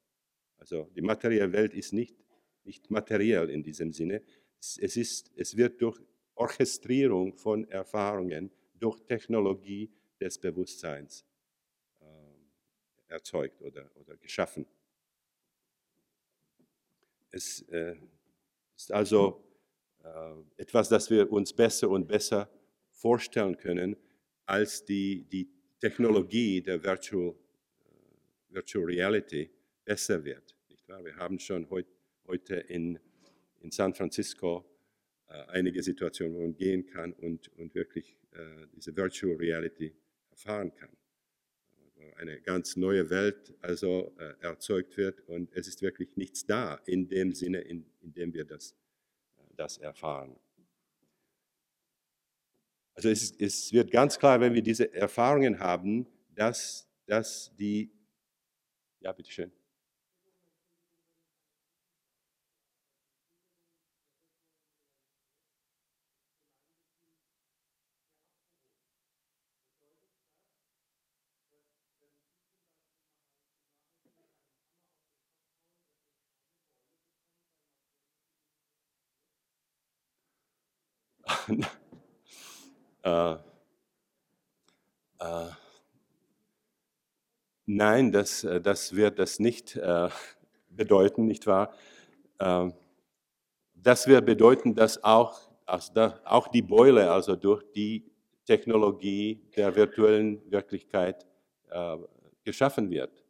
Also 0.58 0.90
die 0.96 1.02
materielle 1.02 1.52
Welt 1.52 1.74
ist 1.74 1.94
nicht, 1.94 2.16
nicht 2.64 2.90
materiell 2.90 3.50
in 3.50 3.62
diesem 3.62 3.92
Sinne. 3.92 4.24
Es, 4.60 4.98
ist, 4.98 5.32
es 5.36 5.56
wird 5.56 5.82
durch 5.82 6.00
Orchestrierung 6.34 7.36
von 7.36 7.66
Erfahrungen, 7.70 8.52
durch 8.74 9.00
Technologie 9.02 9.92
des 10.20 10.40
Bewusstseins 10.40 11.26
äh, 12.02 12.06
erzeugt 13.08 13.62
oder, 13.62 13.90
oder 13.96 14.18
geschaffen. 14.18 14.66
Es 17.36 17.64
äh, 17.64 17.98
ist 18.78 18.94
also 18.94 19.44
äh, 20.02 20.62
etwas, 20.62 20.88
das 20.88 21.10
wir 21.10 21.30
uns 21.30 21.52
besser 21.52 21.90
und 21.90 22.08
besser 22.08 22.50
vorstellen 22.92 23.58
können, 23.58 23.98
als 24.46 24.86
die, 24.86 25.26
die 25.30 25.50
Technologie 25.82 26.62
der 26.62 26.82
Virtual, 26.82 27.32
äh, 27.32 28.54
Virtual 28.54 28.86
Reality 28.86 29.50
besser 29.84 30.24
wird. 30.24 30.56
Nicht 30.70 30.88
wahr? 30.88 31.04
Wir 31.04 31.18
haben 31.18 31.38
schon 31.38 31.70
heut, 31.70 31.88
heute 32.26 32.56
in, 32.56 32.98
in 33.60 33.70
San 33.70 33.94
Francisco 33.94 34.66
äh, 35.28 35.34
einige 35.50 35.84
Situationen, 35.84 36.36
wo 36.36 36.42
man 36.42 36.56
gehen 36.56 36.86
kann 36.86 37.12
und, 37.12 37.50
und 37.58 37.76
wirklich 37.76 38.18
äh, 38.32 38.66
diese 38.74 38.96
Virtual 38.96 39.36
Reality 39.36 39.94
erfahren 40.32 40.74
kann. 40.74 40.96
Eine 42.18 42.40
ganz 42.42 42.76
neue 42.76 43.10
Welt 43.10 43.54
also 43.62 44.16
äh, 44.20 44.34
erzeugt 44.42 44.96
wird 44.98 45.22
und 45.28 45.52
es 45.54 45.68
ist 45.68 45.82
wirklich 45.82 46.16
nichts 46.16 46.46
da 46.46 46.76
in 46.86 47.08
dem 47.08 47.34
Sinne, 47.34 47.60
in, 47.60 47.86
in 48.02 48.14
dem 48.14 48.34
wir 48.34 48.46
das, 48.46 48.72
äh, 49.38 49.42
das 49.56 49.78
erfahren. 49.78 50.36
Also 52.94 53.10
es, 53.10 53.32
es 53.32 53.74
wird 53.74 53.92
ganz 53.92 54.18
klar, 54.18 54.40
wenn 54.40 54.54
wir 54.54 54.62
diese 54.62 54.94
Erfahrungen 54.94 55.60
haben, 55.60 56.08
dass, 56.34 56.88
dass 57.06 57.54
die, 57.58 57.92
ja, 59.02 59.12
bitteschön. 59.12 59.52
Äh, 83.04 83.36
äh, 85.20 85.50
nein, 87.68 88.12
das, 88.12 88.44
äh, 88.44 88.60
das 88.60 88.96
wird 88.96 89.20
das 89.20 89.38
nicht 89.40 89.76
äh, 89.76 90.10
bedeuten, 90.70 91.28
nicht 91.28 91.46
wahr? 91.46 91.72
Ähm, 92.40 92.74
das 93.76 94.08
wird 94.08 94.26
bedeuten, 94.26 94.74
dass 94.74 95.04
auch, 95.04 95.40
also 95.68 95.94
da, 95.94 96.20
auch 96.26 96.48
die 96.48 96.64
Beule, 96.64 97.12
also 97.12 97.36
durch 97.36 97.64
die 97.74 98.12
Technologie 98.46 99.40
der 99.56 99.76
virtuellen 99.76 100.42
Wirklichkeit 100.52 101.28
äh, 101.70 101.98
geschaffen 102.44 102.90
wird. 102.90 103.24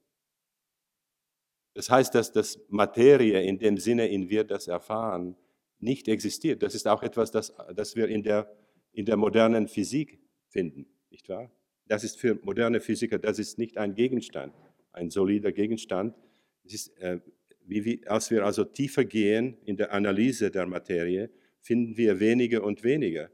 Das 1.74 1.90
heißt, 1.90 2.16
dass 2.16 2.32
das 2.32 2.58
Materie 2.70 3.42
in 3.42 3.60
dem 3.60 3.78
Sinne, 3.78 4.08
in 4.08 4.30
wir 4.30 4.46
das 4.46 4.70
erfahren, 4.70 5.36
nicht 5.80 6.08
existiert. 6.08 6.64
Das 6.64 6.76
ist 6.76 6.88
auch 6.88 7.04
etwas, 7.04 7.32
das, 7.32 7.54
das 7.76 7.96
wir 7.96 8.08
in 8.08 8.24
der 8.24 8.50
in 8.96 9.06
der 9.06 9.18
modernen 9.18 9.68
Physik 9.68 10.20
finden, 10.48 10.88
nicht 11.10 11.28
wahr? 11.30 11.52
Das 11.88 12.04
ist 12.04 12.20
für 12.20 12.40
moderne 12.42 12.80
Physiker, 12.80 13.20
das 13.20 13.38
ist 13.38 13.60
nicht 13.60 13.78
ein 13.78 13.94
Gegenstand, 13.94 14.54
ein 14.94 15.10
solider 15.10 15.52
Gegenstand. 15.52 16.16
Es 16.64 16.74
ist, 16.74 16.98
äh, 17.00 17.20
wie 17.62 17.86
wir, 17.86 18.12
als 18.12 18.32
wir 18.32 18.44
also 18.44 18.64
tiefer 18.64 19.06
gehen 19.06 19.58
in 19.66 19.78
der 19.78 19.92
Analyse 19.94 20.50
der 20.50 20.66
Materie, 20.66 21.30
finden 21.60 21.98
wir 21.98 22.20
weniger 22.20 22.64
und 22.64 22.84
weniger. 22.84 23.30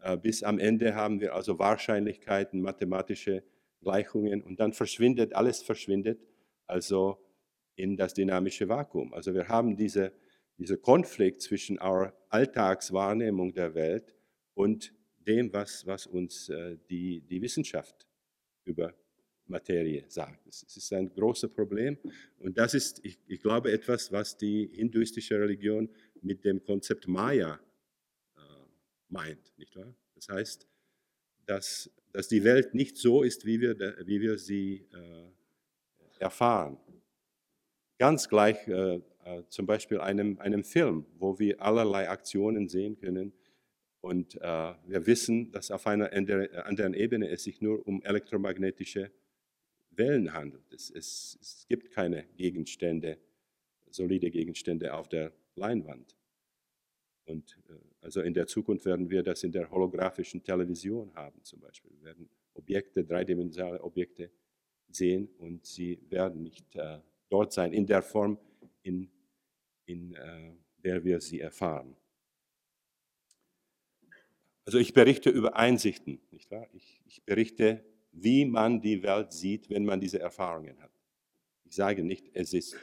Äh, 0.00 0.16
bis 0.16 0.42
am 0.42 0.58
Ende 0.58 0.94
haben 0.94 1.20
wir 1.20 1.34
also 1.34 1.58
Wahrscheinlichkeiten, 1.58 2.62
mathematische 2.62 3.42
Gleichungen 3.80 4.42
und 4.42 4.60
dann 4.60 4.72
verschwindet, 4.72 5.34
alles 5.34 5.62
verschwindet 5.62 6.20
also 6.66 7.18
in 7.74 7.96
das 7.96 8.14
dynamische 8.14 8.68
Vakuum. 8.68 9.12
Also 9.12 9.34
wir 9.34 9.48
haben 9.48 9.76
diese, 9.76 10.12
dieser 10.58 10.76
Konflikt 10.76 11.42
zwischen 11.42 11.80
our 11.80 12.12
Alltagswahrnehmung 12.28 13.52
der 13.54 13.74
Welt 13.74 14.14
und 14.54 14.92
dem, 15.26 15.52
was, 15.52 15.86
was 15.86 16.06
uns 16.06 16.48
äh, 16.48 16.78
die, 16.88 17.20
die 17.20 17.40
Wissenschaft 17.40 18.06
über 18.64 18.94
Materie 19.46 20.04
sagt. 20.08 20.46
Es 20.46 20.62
ist 20.62 20.92
ein 20.92 21.12
großes 21.12 21.52
Problem 21.52 21.98
und 22.38 22.56
das 22.58 22.74
ist, 22.74 23.04
ich, 23.04 23.18
ich, 23.26 23.40
glaube, 23.40 23.72
etwas, 23.72 24.10
was 24.12 24.36
die 24.36 24.70
hinduistische 24.72 25.38
Religion 25.38 25.88
mit 26.22 26.44
dem 26.44 26.62
Konzept 26.62 27.08
Maya 27.08 27.60
äh, 28.36 28.40
meint, 29.08 29.52
nicht 29.58 29.76
wahr? 29.76 29.94
Das 30.14 30.28
heißt, 30.28 30.66
dass, 31.46 31.90
dass 32.12 32.28
die 32.28 32.44
Welt 32.44 32.74
nicht 32.74 32.96
so 32.96 33.22
ist, 33.22 33.44
wie 33.44 33.60
wir, 33.60 33.78
wie 34.06 34.20
wir 34.20 34.38
sie 34.38 34.86
äh, 34.92 36.22
erfahren. 36.22 36.78
Ganz 37.98 38.28
gleich 38.28 38.66
äh, 38.68 39.00
äh, 39.24 39.42
zum 39.48 39.66
Beispiel 39.66 40.00
einem, 40.00 40.38
einem 40.38 40.64
Film, 40.64 41.06
wo 41.18 41.38
wir 41.38 41.60
allerlei 41.62 42.08
Aktionen 42.08 42.68
sehen 42.68 42.96
können, 42.96 43.32
Und 44.02 44.34
äh, 44.42 44.74
wir 44.86 45.06
wissen, 45.06 45.52
dass 45.52 45.70
auf 45.70 45.86
einer 45.86 46.12
anderen 46.12 46.94
Ebene 46.94 47.28
es 47.28 47.44
sich 47.44 47.60
nur 47.60 47.86
um 47.86 48.02
elektromagnetische 48.02 49.12
Wellen 49.92 50.32
handelt. 50.32 50.72
Es, 50.72 50.90
es, 50.90 51.38
es 51.40 51.66
gibt 51.68 51.92
keine 51.92 52.24
Gegenstände, 52.36 53.18
solide 53.90 54.30
Gegenstände 54.30 54.92
auf 54.92 55.08
der 55.08 55.32
Leinwand. 55.54 56.16
Und 57.26 57.56
äh, 57.68 57.74
also 58.00 58.22
in 58.22 58.34
der 58.34 58.48
Zukunft 58.48 58.84
werden 58.86 59.08
wir 59.08 59.22
das 59.22 59.44
in 59.44 59.52
der 59.52 59.70
holographischen 59.70 60.42
Television 60.42 61.14
haben 61.14 61.44
zum 61.44 61.60
Beispiel. 61.60 61.92
Wir 61.92 62.06
werden 62.06 62.28
Objekte, 62.54 63.04
dreidimensionale 63.04 63.80
Objekte 63.84 64.32
sehen 64.88 65.28
und 65.38 65.64
sie 65.64 66.00
werden 66.10 66.42
nicht 66.42 66.74
äh, 66.74 66.98
dort 67.30 67.52
sein 67.52 67.72
in 67.72 67.86
der 67.86 68.02
Form, 68.02 68.36
in, 68.82 69.10
in 69.86 70.14
äh, 70.14 70.52
der 70.82 71.04
wir 71.04 71.20
sie 71.20 71.40
erfahren. 71.40 71.96
Also 74.64 74.78
ich 74.78 74.92
berichte 74.92 75.30
über 75.30 75.56
Einsichten, 75.56 76.20
nicht 76.30 76.50
wahr? 76.50 76.68
Ich, 76.72 77.02
ich 77.06 77.24
berichte, 77.24 77.84
wie 78.12 78.44
man 78.44 78.80
die 78.80 79.02
Welt 79.02 79.32
sieht, 79.32 79.68
wenn 79.70 79.84
man 79.84 80.00
diese 80.00 80.20
Erfahrungen 80.20 80.80
hat. 80.80 80.92
Ich 81.64 81.74
sage 81.74 82.04
nicht, 82.04 82.30
es 82.34 82.52
ist, 82.52 82.76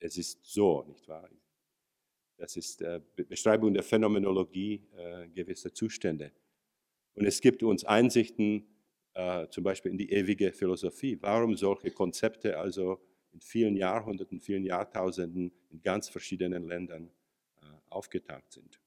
es 0.00 0.16
ist 0.16 0.44
so, 0.44 0.82
nicht 0.84 1.06
wahr? 1.06 1.28
Das 2.36 2.56
ist 2.56 2.82
äh, 2.82 3.00
Beschreibung 3.28 3.72
der 3.72 3.82
Phänomenologie 3.82 4.82
äh, 4.96 5.28
gewisser 5.28 5.72
Zustände. 5.72 6.32
Und 7.14 7.26
es 7.26 7.40
gibt 7.40 7.62
uns 7.62 7.84
Einsichten, 7.84 8.66
äh, 9.14 9.48
zum 9.48 9.64
Beispiel 9.64 9.92
in 9.92 9.98
die 9.98 10.10
ewige 10.10 10.52
Philosophie. 10.52 11.16
Warum 11.22 11.56
solche 11.56 11.90
Konzepte 11.90 12.58
also 12.58 13.00
in 13.36 13.42
vielen 13.42 13.76
Jahrhunderten, 13.76 14.40
vielen 14.40 14.64
Jahrtausenden 14.64 15.52
in 15.70 15.82
ganz 15.82 16.08
verschiedenen 16.08 16.66
Ländern 16.66 17.10
äh, 17.60 17.66
aufgetaucht 17.90 18.50
sind. 18.50 18.80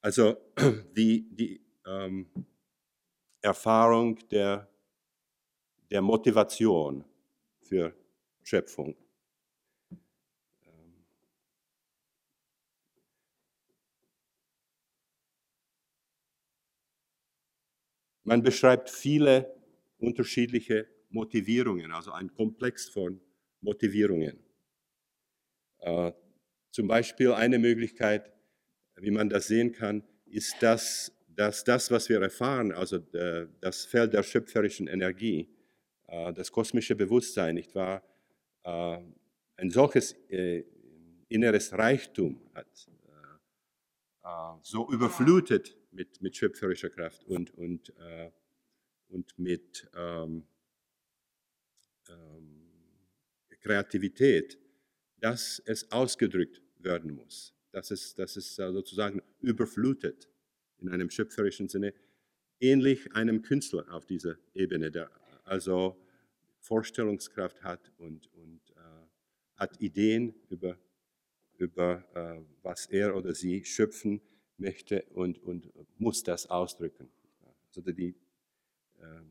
Also 0.00 0.38
die, 0.96 1.28
die 1.30 1.60
ähm, 1.86 2.26
Erfahrung 3.42 4.18
der, 4.30 4.66
der 5.90 6.00
Motivation 6.00 7.04
für 7.60 7.94
Schöpfung. 8.42 8.96
Man 18.24 18.42
beschreibt 18.42 18.88
viele 18.88 19.54
unterschiedliche 19.98 20.88
Motivierungen, 21.10 21.92
also 21.92 22.12
ein 22.12 22.32
Komplex 22.32 22.88
von 22.88 23.20
Motivierungen. 23.60 24.38
Äh, 25.80 26.12
zum 26.70 26.86
Beispiel 26.86 27.32
eine 27.32 27.58
Möglichkeit, 27.58 28.32
wie 28.96 29.10
man 29.10 29.28
das 29.28 29.48
sehen 29.48 29.72
kann, 29.72 30.04
ist, 30.26 30.56
dass, 30.60 31.12
dass 31.28 31.64
das, 31.64 31.90
was 31.90 32.08
wir 32.08 32.20
erfahren, 32.20 32.72
also 32.72 32.96
äh, 33.12 33.48
das 33.60 33.84
Feld 33.84 34.12
der 34.12 34.22
schöpferischen 34.22 34.86
Energie, 34.86 35.48
äh, 36.06 36.32
das 36.32 36.52
kosmische 36.52 36.94
Bewusstsein, 36.94 37.54
nicht 37.54 37.74
wahr, 37.74 38.02
ein 38.62 39.70
solches 39.70 40.14
inneres 41.30 41.72
Reichtum 41.72 42.42
hat, 42.52 42.90
so 44.60 44.90
überflutet 44.90 45.78
mit, 45.92 46.20
mit 46.20 46.36
schöpferischer 46.36 46.90
Kraft 46.90 47.24
und, 47.24 47.54
und, 47.54 47.90
und 49.08 49.38
mit 49.38 49.90
ähm, 49.96 50.44
Kreativität, 53.60 54.58
dass 55.18 55.62
es 55.66 55.90
ausgedrückt 55.92 56.62
werden 56.78 57.14
muss, 57.14 57.54
dass 57.72 57.90
es, 57.90 58.14
dass 58.14 58.36
es 58.36 58.58
äh, 58.58 58.72
sozusagen 58.72 59.22
überflutet 59.40 60.28
in 60.78 60.88
einem 60.88 61.10
schöpferischen 61.10 61.68
Sinne, 61.68 61.92
ähnlich 62.58 63.14
einem 63.14 63.42
Künstler 63.42 63.86
auf 63.92 64.06
dieser 64.06 64.36
Ebene, 64.54 64.90
der 64.90 65.10
also 65.44 65.96
Vorstellungskraft 66.58 67.62
hat 67.62 67.92
und, 67.98 68.32
und 68.32 68.60
äh, 68.70 69.06
hat 69.56 69.80
Ideen 69.80 70.34
über, 70.48 70.78
über 71.58 72.04
äh, 72.14 72.42
was 72.62 72.86
er 72.86 73.14
oder 73.14 73.34
sie 73.34 73.64
schöpfen 73.64 74.22
möchte 74.56 75.04
und, 75.10 75.38
und 75.42 75.70
muss 75.98 76.22
das 76.22 76.46
ausdrücken. 76.46 77.10
Also 77.66 77.82
die, 77.82 78.14
äh, 78.98 79.22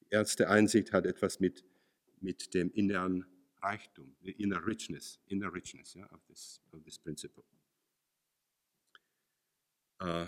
die 0.00 0.06
erste 0.10 0.48
Einsicht 0.48 0.92
hat 0.92 1.06
etwas 1.06 1.40
mit 1.40 1.64
mit 2.22 2.54
dem 2.54 2.70
inneren 2.72 3.26
Reichtum, 3.62 4.16
the 4.22 4.32
inner 4.32 4.64
richness, 4.66 5.20
inner 5.26 5.52
richness 5.52 5.94
yeah, 5.94 6.06
of, 6.12 6.20
this, 6.28 6.60
of 6.72 6.82
this 6.84 6.98
principle. 6.98 7.44
Uh, 10.00 10.26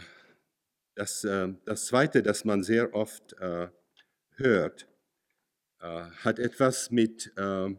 das, 0.94 1.24
uh, 1.24 1.52
das 1.64 1.86
Zweite, 1.86 2.22
das 2.22 2.44
man 2.44 2.62
sehr 2.62 2.94
oft 2.94 3.34
uh, 3.40 3.68
hört, 4.36 4.88
hat 5.80 6.38
etwas 6.38 6.90
mit 6.90 7.30
ähm, 7.36 7.78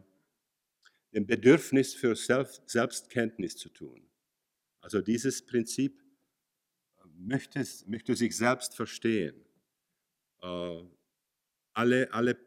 dem 1.12 1.26
Bedürfnis 1.26 1.92
für 1.92 2.14
Selbst, 2.14 2.62
Selbstkenntnis 2.68 3.56
zu 3.56 3.68
tun. 3.68 4.08
Also 4.80 5.00
dieses 5.00 5.44
Prinzip 5.44 6.00
möchte, 7.16 7.64
möchte 7.88 8.14
sich 8.14 8.36
selbst 8.36 8.76
verstehen. 8.76 9.44
alle, 10.40 12.12
alle 12.12 12.38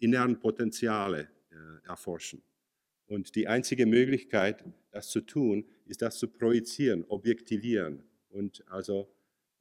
inneren 0.00 0.40
Potenziale 0.40 1.28
äh, 1.50 1.54
erforschen. 1.86 2.42
Und 3.06 3.36
die 3.36 3.46
einzige 3.48 3.86
Möglichkeit, 3.86 4.64
das 4.90 5.08
zu 5.08 5.20
tun, 5.20 5.64
ist 5.86 6.02
das 6.02 6.18
zu 6.18 6.28
projizieren, 6.28 7.04
objektivieren 7.08 8.02
und 8.28 8.62
also 8.68 9.08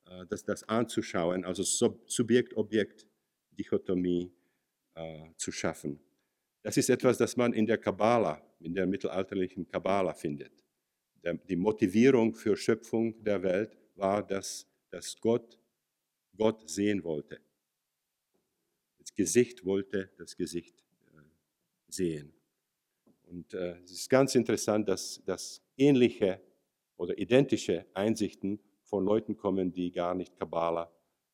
äh, 0.05 0.25
das, 0.27 0.43
das 0.43 0.63
anzuschauen, 0.63 1.45
also 1.45 1.63
Subjekt-Objekt-Dichotomie 1.63 4.33
äh, 4.95 5.29
zu 5.37 5.51
schaffen. 5.51 5.99
Das 6.61 6.75
ist 6.77 6.89
etwas, 6.89 7.17
das 7.17 7.37
man 7.37 7.53
in 7.53 7.65
der 7.65 7.77
Kabbala, 7.77 8.41
in 8.59 8.73
der 8.73 8.85
mittelalterlichen 8.85 9.65
Kabbala 9.67 10.13
findet. 10.13 10.51
Der, 11.23 11.35
die 11.35 11.55
Motivierung 11.55 12.35
für 12.35 12.57
Schöpfung 12.57 13.23
der 13.23 13.41
Welt 13.43 13.77
war, 13.95 14.25
dass, 14.25 14.67
dass 14.89 15.15
Gott 15.19 15.59
Gott 16.39 16.69
sehen 16.69 17.03
wollte. 17.03 17.41
Gesicht 19.19 19.65
wollte 19.65 20.09
das 20.17 20.37
Gesicht 20.37 20.81
äh, 21.13 21.21
sehen. 21.89 22.31
Und 23.23 23.53
äh, 23.53 23.77
es 23.83 23.91
ist 23.91 24.09
ganz 24.09 24.33
interessant, 24.33 24.87
dass, 24.87 25.21
dass 25.25 25.61
ähnliche 25.75 26.39
oder 26.95 27.17
identische 27.17 27.85
Einsichten 27.93 28.61
von 28.85 29.03
Leuten 29.03 29.35
kommen, 29.35 29.73
die 29.73 29.91
gar 29.91 30.15
nicht 30.15 30.37
Kabbala 30.37 30.89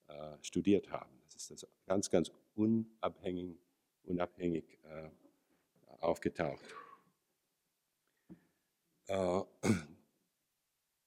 äh, 0.08 0.14
studiert 0.42 0.90
haben. 0.90 1.12
Das 1.26 1.36
ist 1.36 1.52
das 1.52 1.68
ganz, 1.86 2.10
ganz 2.10 2.32
unabhängig, 2.56 3.60
unabhängig 4.04 4.80
aufgetaucht. 6.00 6.64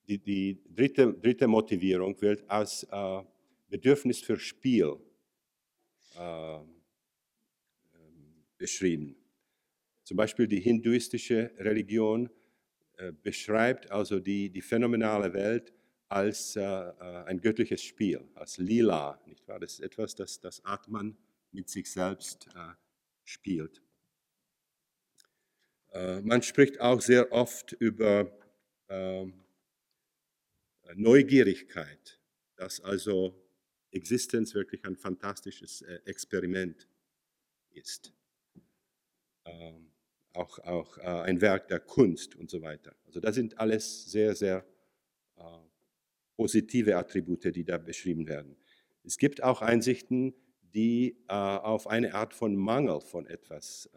Die, 0.07 0.19
die 0.19 0.63
dritte, 0.75 1.15
dritte 1.15 1.47
Motivierung 1.47 2.21
wird 2.21 2.49
als 2.49 2.87
Bedürfnis 3.69 4.21
für 4.21 4.39
Spiel 4.39 4.99
äh, 6.19 6.59
beschrieben. 8.59 9.17
Zum 10.05 10.17
Beispiel 10.17 10.49
die 10.49 10.61
hinduistische 10.61 11.53
Religion 11.59 12.29
äh, 12.97 13.13
beschreibt 13.13 13.91
also 13.91 14.19
die, 14.19 14.51
die 14.51 14.63
phänomenale 14.63 15.33
Welt 15.33 15.73
als 16.09 16.57
äh, 16.57 16.63
äh, 16.63 17.25
ein 17.27 17.41
göttliches 17.41 17.83
Spiel, 17.83 18.27
als 18.35 18.59
Lila, 18.59 19.21
nicht 19.27 19.47
wahr? 19.47 19.61
Das 19.61 19.75
ist 19.75 19.81
etwas, 19.81 20.15
das, 20.15 20.41
das 20.41 20.65
Atman 20.65 21.17
mit 21.53 21.69
sich 21.69 21.91
selbst 21.91 22.49
äh, 22.55 22.75
spielt. 23.25 23.83
Man 26.23 26.43
spricht 26.43 26.81
auch 26.81 27.01
sehr 27.01 27.33
oft 27.33 27.73
über 27.73 28.31
ähm, 28.91 29.33
Neugierigkeit, 30.95 32.21
dass 32.57 32.81
also 32.83 33.35
Existenz 33.91 34.55
wirklich 34.55 34.85
ein 34.85 34.97
fantastisches 34.97 35.83
äh, 35.83 36.01
Experiment 36.05 36.89
ist. 37.71 38.13
Ähm, 39.45 39.93
auch 40.35 40.59
auch 40.61 40.99
äh, 40.99 41.03
ein 41.03 41.41
Werk 41.41 41.69
der 41.69 41.81
Kunst 41.81 42.37
und 42.37 42.51
so 42.51 42.61
weiter. 42.63 42.95
Also 43.07 43.21
das 43.21 43.35
sind 43.35 43.59
alles 43.59 44.11
sehr, 44.11 44.35
sehr 44.35 44.67
äh, 45.37 45.43
positive 46.37 46.97
Attribute, 46.97 47.55
die 47.55 47.65
da 47.65 47.79
beschrieben 47.79 48.29
werden. 48.29 48.57
Es 49.05 49.17
gibt 49.17 49.43
auch 49.43 49.63
Einsichten, 49.63 50.35
die 50.75 51.17
auf 51.29 51.87
eine 51.87 52.15
Art 52.15 52.35
von 52.35 52.55
Mangel 52.55 53.01
von 53.01 53.27
etwas 53.27 53.89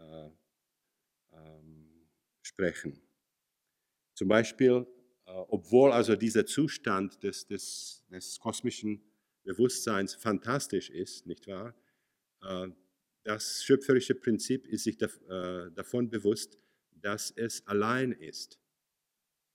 ähm, 1.34 2.08
sprechen. 2.42 2.98
Zum 4.14 4.30
Beispiel, 4.30 4.88
obwohl 5.26 5.92
also 5.92 6.16
dieser 6.16 6.46
Zustand 6.46 7.22
des, 7.24 7.46
des, 7.46 8.06
des 8.10 8.40
kosmischen 8.40 9.04
Bewusstseins 9.44 10.16
fantastisch 10.16 10.90
ist, 10.90 11.26
nicht 11.26 11.48
wahr? 11.48 11.76
Äh, 12.42 12.70
das 13.24 13.64
schöpferische 13.64 14.16
Prinzip 14.16 14.68
ist 14.68 14.84
sich 14.84 15.02
äh, 15.02 15.72
davon 15.72 16.10
bewusst, 16.10 16.58
dass 16.92 17.32
es 17.32 17.66
allein 17.68 18.12
ist. 18.12 18.60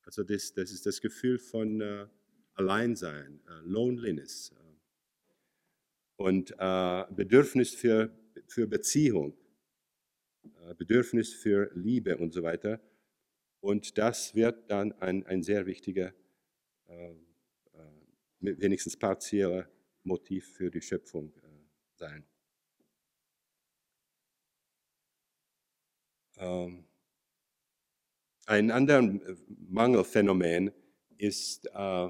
Also 0.02 0.22
das, 0.22 0.52
das 0.52 0.70
ist 0.70 0.86
das 0.86 1.00
Gefühl 1.00 1.38
von 1.38 1.80
äh, 1.80 2.06
Alleinsein, 2.54 3.40
Loneliness 3.64 4.54
und 6.16 6.56
Bedürfnis 6.56 7.74
für, 7.74 8.10
für 8.48 8.66
Beziehung, 8.66 9.36
Bedürfnis 10.78 11.34
für 11.34 11.70
Liebe 11.74 12.16
und 12.16 12.32
so 12.32 12.42
weiter. 12.42 12.80
Und 13.60 13.98
das 13.98 14.34
wird 14.34 14.70
dann 14.70 14.92
ein, 15.02 15.26
ein 15.26 15.42
sehr 15.42 15.66
wichtiger, 15.66 16.14
äh, 16.86 17.14
wenigstens 18.40 18.96
partieller 18.96 19.68
Motiv 20.06 20.54
für 20.54 20.70
die 20.70 20.80
Schöpfung 20.80 21.32
sein. 21.94 22.24
Ähm, 26.38 26.84
ein 28.46 28.70
anderes 28.70 29.22
äh, 29.22 29.36
Mangelphänomen 29.68 30.70
ist 31.18 31.66
äh, 31.72 32.08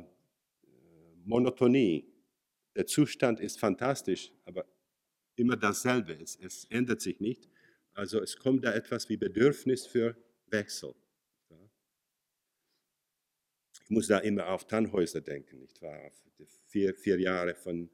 Monotonie. 1.25 2.13
Der 2.75 2.87
Zustand 2.87 3.41
ist 3.41 3.59
fantastisch, 3.59 4.33
aber 4.45 4.67
immer 5.37 5.57
dasselbe. 5.57 6.13
Es, 6.21 6.37
es, 6.37 6.65
ändert 6.67 7.01
sich 7.01 7.21
nicht. 7.21 7.49
Also 7.95 8.21
es 8.21 8.37
kommt 8.37 8.65
da 8.65 8.75
etwas 8.75 9.09
wie 9.09 9.17
Bedürfnis 9.17 9.87
für 9.87 10.17
Wechsel. 10.49 10.95
Ich 13.87 13.91
muss 13.91 14.09
da 14.09 14.19
immer 14.19 14.49
auf 14.49 14.67
Tannhäuser 14.67 15.21
denken, 15.21 15.61
nicht 15.61 15.81
wahr? 15.81 16.11
Vier, 16.67 16.93
vier 16.93 17.21
Jahre 17.21 17.55
von, 17.55 17.89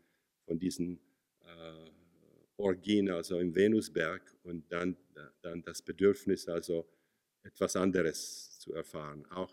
von 0.47 0.59
diesen 0.59 0.99
äh, 1.43 1.91
Orgien, 2.57 3.11
also 3.11 3.39
im 3.39 3.55
Venusberg 3.55 4.23
und 4.43 4.73
dann, 4.73 4.97
dann 5.43 5.63
das 5.63 5.83
Bedürfnis, 5.83 6.49
also 6.49 6.89
etwas 7.43 7.77
anderes 7.77 8.59
zu 8.59 8.73
erfahren, 8.73 9.27
auch, 9.27 9.53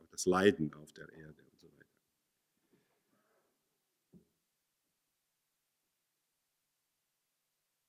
auch 0.00 0.06
das 0.10 0.26
Leiden 0.26 0.74
auf 0.74 0.92
der 0.92 1.08
Erde 1.12 1.44
und 1.44 1.60
so 1.60 1.68
weiter. 1.68 1.86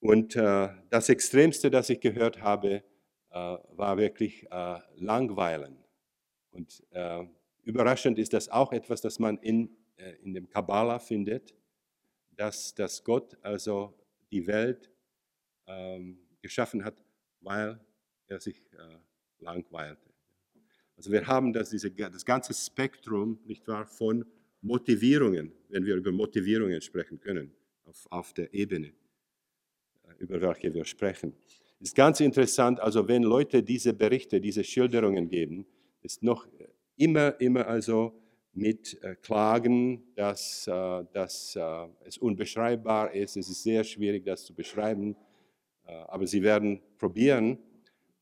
Und 0.02 0.36
äh, 0.36 0.70
das 0.92 1.10
Extremste, 1.10 1.72
das 1.72 1.90
ich 1.90 2.00
gehört 2.00 2.44
habe, 2.44 2.84
äh, 3.32 3.34
war 3.34 3.98
wirklich 3.98 4.46
äh, 4.52 4.80
Langweilen. 4.98 5.84
Und 6.52 6.84
äh, 6.92 7.26
überraschend 7.68 8.18
ist 8.18 8.34
das 8.34 8.50
auch 8.50 8.72
etwas, 8.72 9.02
das 9.02 9.20
man 9.20 9.38
in, 9.40 9.70
äh, 9.98 10.14
in 10.24 10.34
dem 10.34 10.50
Kabbalah 10.50 11.00
findet, 11.00 11.54
dass, 12.36 12.74
dass 12.74 13.04
Gott 13.04 13.38
also 13.42 13.94
die 14.32 14.48
Welt 14.48 14.90
ähm, 15.68 16.18
geschaffen 16.42 16.84
hat, 16.84 16.96
weil 17.42 17.80
er 18.28 18.40
sich 18.40 18.62
äh, 18.74 18.98
langweilte. 19.40 20.14
Also 20.96 21.12
wir 21.12 21.28
haben 21.28 21.52
das, 21.54 21.70
diese, 21.70 21.92
das 21.92 22.26
ganze 22.26 22.54
Spektrum, 22.54 23.40
nicht 23.46 23.68
wahr, 23.68 23.86
von 23.86 24.26
Motivierungen, 24.62 25.52
wenn 25.70 25.86
wir 25.86 25.96
über 25.96 26.12
Motivierungen 26.12 26.82
sprechen 26.82 27.20
können, 27.20 27.54
auf, 27.84 28.08
auf 28.10 28.34
der 28.34 28.54
Ebene, 28.54 28.94
äh, 30.04 30.14
über 30.20 30.40
welche 30.40 30.74
wir 30.74 30.86
sprechen. 30.86 31.34
Es 31.80 31.90
ist 31.90 31.96
ganz 31.96 32.22
interessant, 32.22 32.80
also 32.80 33.08
wenn 33.08 33.24
Leute 33.24 33.62
diese 33.62 33.94
Berichte, 33.94 34.40
diese 34.40 34.64
Schilderungen 34.64 35.28
geben, 35.28 35.68
ist 36.02 36.24
noch 36.24 36.48
immer, 36.98 37.40
immer 37.40 37.68
also 37.68 38.20
mit 38.54 39.02
äh, 39.04 39.16
Klagen, 39.16 40.04
dass, 40.16 40.68
äh, 40.68 41.04
dass 41.14 41.58
es 42.06 42.18
unbeschreibbar 42.18 43.14
ist. 43.14 43.38
Es 43.38 43.50
ist 43.50 43.64
sehr 43.64 43.84
schwierig, 43.84 44.26
das 44.26 44.46
zu 44.46 44.54
beschreiben, 44.54 45.16
aber 45.86 46.28
sie 46.28 46.44
werden 46.44 46.82
probieren, 46.98 47.60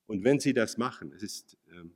und 0.07 0.23
wenn 0.23 0.39
sie 0.39 0.53
das 0.53 0.78
machen, 0.78 1.11
es 1.15 1.23
ist, 1.23 1.57
ähm, 1.71 1.95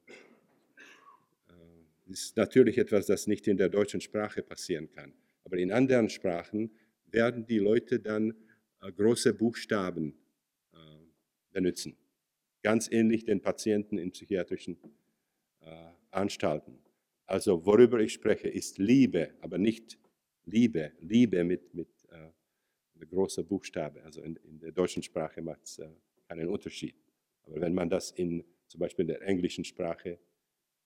äh, 1.48 2.12
ist 2.12 2.36
natürlich 2.38 2.78
etwas, 2.78 3.06
das 3.06 3.28
nicht 3.28 3.48
in 3.48 3.58
der 3.58 3.70
deutschen 3.70 4.02
Sprache 4.02 4.42
passieren 4.42 4.90
kann, 4.92 5.14
aber 5.44 5.58
in 5.58 5.72
anderen 5.72 6.10
Sprachen 6.10 6.72
werden 7.06 7.46
die 7.46 7.60
Leute 7.60 8.00
dann 8.00 8.34
äh, 8.82 8.92
große 8.92 9.34
Buchstaben 9.34 10.16
äh, 10.74 10.78
benutzen. 11.52 11.98
Ganz 12.64 12.92
ähnlich 12.92 13.26
den 13.26 13.42
Patienten 13.42 13.98
in 13.98 14.12
psychiatrischen 14.12 14.78
äh, 14.84 14.88
Anstalten. 16.12 16.80
Also 17.26 17.66
worüber 17.66 18.00
ich 18.00 18.14
spreche, 18.14 18.48
ist 18.48 18.78
Liebe, 18.78 19.36
aber 19.42 19.58
nicht 19.58 20.00
Liebe. 20.46 20.94
Liebe 21.00 21.44
mit, 21.44 21.74
mit 21.76 21.90
äh, 22.10 23.06
großer 23.06 23.44
Buchstabe. 23.44 24.04
Also 24.04 24.22
in, 24.22 24.36
in 24.38 24.60
der 24.60 24.72
deutschen 24.72 25.04
Sprache 25.04 25.42
macht 25.42 25.64
es 25.64 25.78
äh, 25.78 25.90
keinen 26.28 26.50
Unterschied. 26.50 26.96
Aber 27.44 27.62
wenn 27.62 27.74
man 27.74 27.90
das 27.90 28.12
in 28.12 28.44
zum 28.70 28.80
Beispiel 28.80 29.04
in 29.04 29.08
der 29.08 29.22
englischen 29.24 29.64
Sprache 29.64 30.20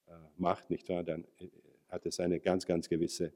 äh, 0.07 0.11
macht, 0.37 0.69
nicht 0.69 0.87
wahr, 0.89 1.03
dann 1.03 1.25
äh, 1.39 1.49
hat 1.89 2.05
es 2.05 2.19
eine 2.19 2.39
ganz, 2.39 2.65
ganz 2.65 2.89
gewisse 2.89 3.33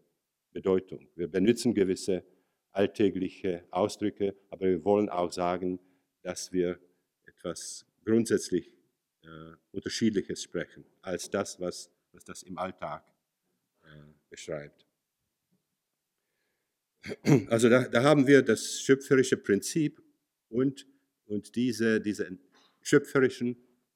Bedeutung. 0.51 1.07
Wir 1.15 1.27
benutzen 1.27 1.73
gewisse 1.73 2.23
alltägliche 2.71 3.65
Ausdrücke, 3.71 4.35
aber 4.49 4.67
wir 4.67 4.83
wollen 4.83 5.09
auch 5.09 5.31
sagen, 5.31 5.79
dass 6.21 6.51
wir 6.51 6.79
etwas 7.25 7.85
grundsätzlich 8.05 8.67
äh, 8.67 8.76
Unterschiedliches 9.71 10.41
sprechen, 10.41 10.85
als 11.01 11.29
das, 11.29 11.59
was, 11.59 11.91
was 12.11 12.23
das 12.23 12.43
im 12.43 12.57
Alltag 12.57 13.05
äh, 13.83 13.87
beschreibt. 14.29 14.85
Also 17.49 17.69
da, 17.69 17.87
da, 17.87 18.03
haben 18.03 18.27
wir 18.27 18.41
das 18.41 18.81
schöpferische 18.81 19.37
Prinzip 19.37 20.01
und, 20.49 20.85
und 21.25 21.55
diese, 21.55 22.01
diese 22.01 22.37
schöpferischen 22.81 23.55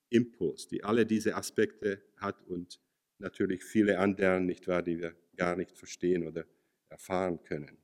Impuls, 0.09 0.67
die 0.67 0.83
alle 0.83 1.05
diese 1.05 1.35
Aspekte 1.35 2.01
hat 2.17 2.41
und 2.47 2.79
natürlich 3.17 3.63
viele 3.63 3.99
andere, 3.99 4.39
nicht 4.39 4.67
wahr, 4.67 4.81
die 4.81 4.99
wir 4.99 5.15
gar 5.35 5.55
nicht 5.55 5.77
verstehen 5.77 6.27
oder 6.27 6.45
erfahren 6.89 7.41
können. 7.43 7.77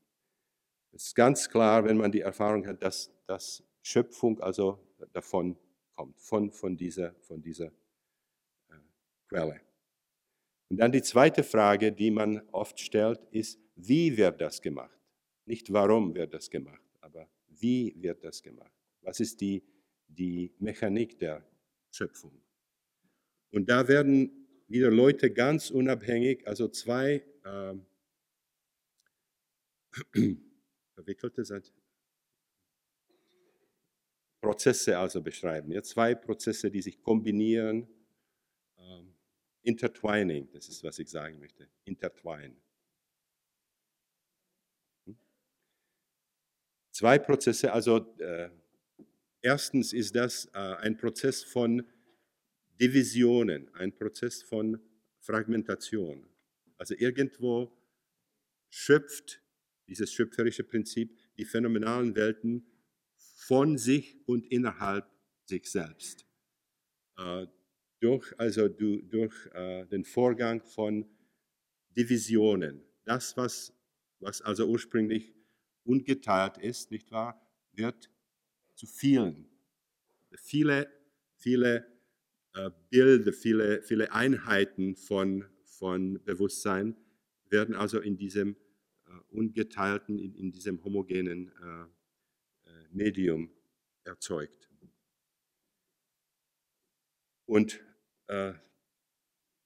Es 0.91 1.07
ist 1.07 1.15
ganz 1.15 1.49
klar, 1.49 1.85
wenn 1.85 1.97
man 1.97 2.11
die 2.11 2.21
Erfahrung 2.21 2.65
hat, 2.67 2.81
dass, 2.83 3.11
dass 3.25 3.63
Schöpfung 3.81 4.39
also 4.41 4.79
davon 5.13 5.57
kommt, 5.97 6.17
von, 6.21 6.51
von 6.51 6.77
dieser, 6.77 7.13
von 7.15 7.41
dieser 7.41 7.67
äh, 8.69 8.75
Quelle. 9.27 9.59
Und 10.69 10.77
dann 10.77 10.93
die 10.93 11.01
zweite 11.01 11.43
Frage, 11.43 11.91
die 11.91 12.11
man 12.11 12.41
oft 12.51 12.79
stellt, 12.79 13.19
ist, 13.31 13.59
wie 13.75 14.15
wird 14.15 14.39
das 14.39 14.61
gemacht? 14.61 14.97
Nicht 15.45 15.73
warum 15.73 16.15
wird 16.15 16.33
das 16.33 16.49
gemacht, 16.49 16.81
aber 17.01 17.27
wie 17.47 17.93
wird 17.97 18.23
das 18.23 18.41
gemacht? 18.41 18.71
Was 19.01 19.19
ist 19.19 19.41
die 19.41 19.61
die 20.07 20.53
Mechanik 20.59 21.19
der 21.19 21.45
Schöpfung. 21.91 22.41
Und 23.51 23.69
da 23.69 23.87
werden 23.87 24.47
wieder 24.67 24.91
Leute 24.91 25.31
ganz 25.31 25.69
unabhängig, 25.69 26.45
also 26.47 26.67
zwei 26.67 27.23
äh, 27.43 27.75
verwickelte 30.93 31.45
sind, 31.45 31.73
Prozesse 34.47 34.97
also 34.97 35.21
beschreiben. 35.21 35.71
Ja, 35.71 35.83
zwei 35.83 36.15
Prozesse, 36.15 36.71
die 36.71 36.81
sich 36.81 37.01
kombinieren. 37.01 37.87
Ähm, 38.77 39.13
intertwining, 39.61 40.49
das 40.51 40.69
ist, 40.69 40.83
was 40.83 40.99
ich 40.99 41.09
sagen 41.09 41.39
möchte. 41.39 41.67
Intertwine. 41.83 42.55
Hm? 45.05 45.17
Zwei 46.91 47.19
Prozesse, 47.19 47.73
also 47.73 48.15
äh, 48.19 48.49
Erstens 49.41 49.93
ist 49.93 50.15
das 50.15 50.45
äh, 50.53 50.57
ein 50.57 50.97
Prozess 50.97 51.43
von 51.43 51.85
Divisionen, 52.81 53.73
ein 53.75 53.93
Prozess 53.93 54.41
von 54.41 54.79
Fragmentation. 55.19 56.27
Also 56.77 56.95
irgendwo 56.97 57.71
schöpft 58.69 59.41
dieses 59.87 60.11
schöpferische 60.11 60.63
Prinzip 60.63 61.17
die 61.37 61.45
phänomenalen 61.45 62.15
Welten 62.15 62.65
von 63.47 63.77
sich 63.77 64.17
und 64.27 64.45
innerhalb 64.51 65.09
sich 65.45 65.71
selbst. 65.71 66.27
Äh, 67.17 67.47
durch, 68.01 68.37
also 68.37 68.67
du, 68.67 69.01
durch 69.01 69.33
äh, 69.53 69.85
den 69.85 70.03
Vorgang 70.03 70.61
von 70.63 71.05
Divisionen. 71.95 72.83
Das, 73.05 73.37
was, 73.37 73.73
was 74.19 74.41
also 74.41 74.67
ursprünglich 74.67 75.33
ungeteilt 75.85 76.57
ist, 76.57 76.91
nicht 76.91 77.09
wahr, 77.09 77.41
wird 77.71 78.11
zu 78.75 78.85
vielen. 78.85 79.47
Viele, 80.35 80.91
viele 81.37 81.87
äh, 82.53 82.69
Bilder, 82.89 83.31
viele, 83.31 83.81
viele 83.81 84.11
Einheiten 84.11 84.97
von, 84.97 85.45
von 85.63 86.21
Bewusstsein 86.25 86.97
werden 87.49 87.75
also 87.75 88.01
in 88.01 88.17
diesem 88.17 88.57
ungeteilten, 89.29 90.19
in, 90.19 90.35
in 90.35 90.51
diesem 90.51 90.83
homogenen 90.83 91.49
Medium 92.91 93.51
erzeugt. 94.03 94.69
Und 97.45 97.79
äh, 98.27 98.53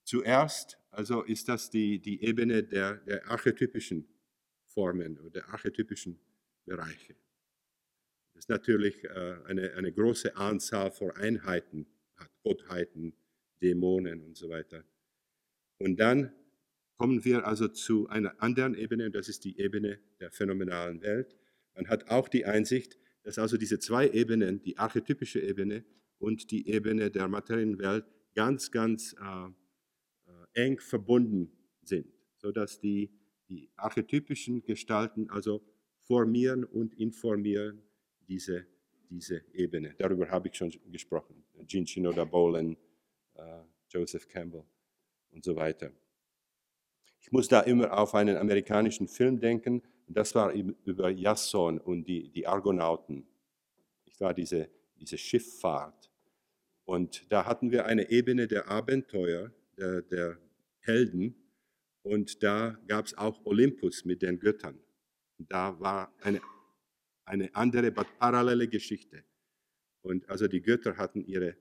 zuerst 0.04 0.78
also 0.92 1.24
ist 1.24 1.48
das 1.48 1.70
die, 1.70 2.00
die 2.00 2.24
Ebene 2.24 2.64
der, 2.64 2.98
der 2.98 3.28
archetypischen 3.30 4.08
Formen 4.68 5.18
oder 5.18 5.30
der 5.30 5.50
archetypischen 5.50 6.20
Bereiche 6.66 7.16
es 8.42 8.50
natürlich 8.50 9.04
äh, 9.04 9.38
eine, 9.46 9.74
eine 9.74 9.92
große 9.92 10.36
Anzahl 10.36 10.92
von 10.92 11.12
Einheiten 11.12 11.86
Gottheiten, 12.44 13.14
Dämonen 13.62 14.22
und 14.22 14.36
so 14.36 14.50
weiter. 14.50 14.84
Und 15.78 16.00
dann 16.00 16.34
kommen 16.98 17.24
wir 17.24 17.48
also 17.48 17.68
zu 17.68 18.08
einer 18.10 18.42
anderen 18.42 18.76
Ebene, 18.76 19.08
und 19.08 19.16
das 19.16 19.30
ist 19.30 19.44
die 19.44 19.60
Ebene 19.60 20.00
der 20.20 20.32
phänomenalen 20.32 21.02
Welt. 21.02 21.36
Man 21.76 21.88
hat 21.88 22.10
auch 22.10 22.28
die 22.30 22.46
Einsicht, 22.46 22.98
dass 23.24 23.38
also 23.38 23.58
diese 23.58 23.80
zwei 23.80 24.10
Ebenen, 24.10 24.62
die 24.62 24.78
archetypische 24.78 25.40
Ebene 25.40 25.84
und 26.18 26.52
die 26.52 26.68
Ebene 26.68 27.12
der 27.12 27.28
materiellen 27.28 27.80
Welt, 27.80 28.06
ganz, 28.34 28.72
ganz 28.72 29.16
äh, 29.20 29.48
äh, 29.48 30.66
eng 30.66 30.80
verbunden 30.80 31.52
sind, 31.84 32.08
sodass 32.38 32.80
die, 32.80 33.12
die 33.50 33.70
archetypischen 33.76 34.64
Gestalten 34.64 35.30
also 35.30 35.62
formieren 36.02 36.64
und 36.64 36.94
informieren 36.96 37.82
diese, 38.28 38.66
diese 39.10 39.44
Ebene. 39.54 39.96
Darüber 39.98 40.30
habe 40.30 40.48
ich 40.48 40.56
schon 40.56 40.72
gesprochen. 40.92 41.44
Jean 41.68 41.86
Shinoda 41.86 42.26
Bolen, 42.26 42.78
äh, 43.36 43.64
Joseph 43.90 44.28
Campbell 44.28 44.64
und 45.32 45.44
so 45.44 45.56
weiter. 45.56 45.92
Ich 47.20 47.32
muss 47.32 47.48
da 47.48 47.62
immer 47.62 47.98
auf 47.98 48.16
einen 48.16 48.38
amerikanischen 48.38 49.08
Film 49.08 49.40
denken. 49.40 49.84
Das 50.14 50.36
war 50.36 50.54
über 50.54 51.10
Jasson 51.10 51.80
und 51.80 52.06
die, 52.08 52.30
die 52.30 52.48
Argonauten. 52.48 53.26
Ich 54.06 54.20
war 54.20 54.34
diese, 54.34 54.70
diese 54.96 55.18
Schifffahrt. 55.18 56.12
Und 56.86 57.32
da 57.32 57.46
hatten 57.46 57.72
wir 57.72 57.86
eine 57.86 58.10
Ebene 58.10 58.48
der 58.48 58.70
Abenteuer, 58.70 59.52
der, 59.78 60.02
der 60.02 60.38
Helden. 60.80 61.36
Und 62.04 62.44
da 62.44 62.78
gab 62.88 63.06
es 63.06 63.18
auch 63.18 63.46
Olympus 63.46 64.06
mit 64.06 64.22
den 64.22 64.40
Göttern. 64.40 64.80
Und 65.38 65.52
da 65.52 65.80
war 65.80 66.14
eine, 66.22 66.42
eine 67.26 67.54
andere, 67.56 67.92
parallele 67.92 68.68
Geschichte. 68.68 69.24
Und 70.02 70.28
also 70.30 70.48
die 70.48 70.62
Götter 70.62 70.98
hatten 70.98 71.24
ihre 71.24 71.50
äh, 71.50 71.56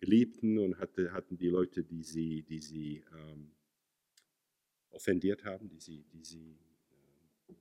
Geliebten 0.00 0.58
und 0.58 0.78
hatte, 0.78 1.12
hatten 1.12 1.36
die 1.36 1.48
Leute, 1.48 1.84
die 1.84 2.02
sie, 2.02 2.42
die 2.42 2.60
sie 2.60 3.04
ähm, 3.12 3.52
offendiert 4.90 5.44
haben, 5.44 5.68
die 5.68 5.80
sie, 5.80 6.04
die 6.12 6.24
sie 6.24 6.58
uh, 7.48 7.54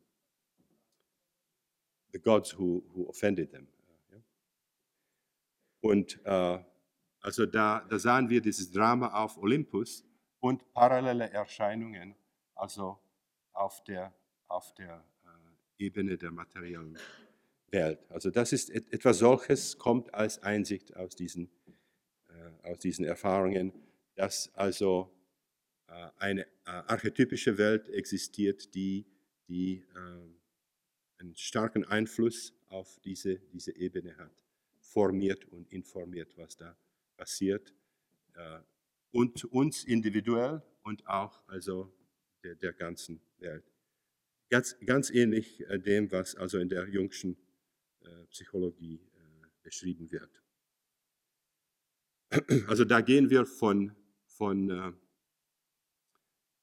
the 2.12 2.20
gods 2.20 2.52
who, 2.52 2.84
who 2.94 3.08
offended 3.10 3.52
them. 3.52 3.68
Und 5.84 6.20
uh, 6.28 6.60
also 7.22 7.46
da, 7.46 7.86
da 7.90 8.00
sahen 8.00 8.30
wir 8.30 8.42
dieses 8.42 8.72
Drama 8.72 9.14
auf 9.14 9.38
Olympus 9.38 10.06
und 10.40 10.72
parallele 10.74 11.30
Erscheinungen, 11.30 12.16
also 12.56 13.00
auf 13.54 13.84
der, 13.84 14.14
auf 14.48 14.74
der 14.76 15.04
äh, 15.24 15.86
Ebene 15.86 16.18
der 16.18 16.32
materiellen 16.32 16.98
Welt. 17.70 18.00
Also 18.10 18.30
das 18.30 18.54
ist 18.54 18.70
etwas 18.70 19.20
solches, 19.20 19.78
kommt 19.78 20.14
als 20.14 20.42
Einsicht 20.44 20.96
aus 20.96 21.16
diesen, 21.16 21.50
äh, 22.30 22.70
aus 22.70 22.80
diesen 22.80 23.06
Erfahrungen, 23.06 23.72
dass 24.16 24.54
also 24.56 25.12
äh, 25.88 26.10
eine 26.18 26.42
äh, 26.42 26.48
archetypische 26.66 27.58
Welt 27.58 27.90
existiert, 27.90 28.74
die, 28.74 29.06
die 29.48 29.84
ähm, 29.96 30.41
einen 31.22 31.36
starken 31.36 31.86
Einfluss 31.86 32.54
auf 32.68 33.00
diese, 33.02 33.40
diese 33.54 33.76
Ebene 33.76 34.18
hat, 34.18 34.32
formiert 34.80 35.46
und 35.46 35.72
informiert, 35.72 36.36
was 36.38 36.58
da 36.58 36.76
passiert. 37.16 37.74
Äh, 38.34 38.60
und 39.12 39.46
uns 39.46 39.84
individuell 39.84 40.64
und 40.84 41.06
auch 41.08 41.48
also 41.48 41.94
der, 42.44 42.56
der 42.56 42.74
ganzen 42.74 43.22
Welt. 43.38 43.72
Ganz, 44.50 44.76
ganz 44.86 45.10
ähnlich 45.10 45.64
dem, 45.86 46.12
was 46.12 46.36
also 46.36 46.58
in 46.58 46.70
der 46.70 46.88
jungschen 46.90 47.38
Psychologie 48.30 49.00
beschrieben 49.64 50.12
wird. 50.12 50.42
Also 52.68 52.84
da 52.84 53.02
gehen 53.02 53.30
wir 53.30 53.46
von, 53.46 53.96
von 54.26 54.98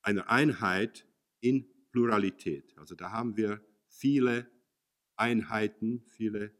eine 0.02 0.28
Einheit 0.28 1.06
in 1.40 1.66
Pluralität. 1.92 2.76
Also 2.78 2.94
da 2.94 3.10
haben 3.10 3.36
wir 3.36 3.62
viele 3.88 4.46
Einheiten, 5.16 6.04
viele 6.06 6.52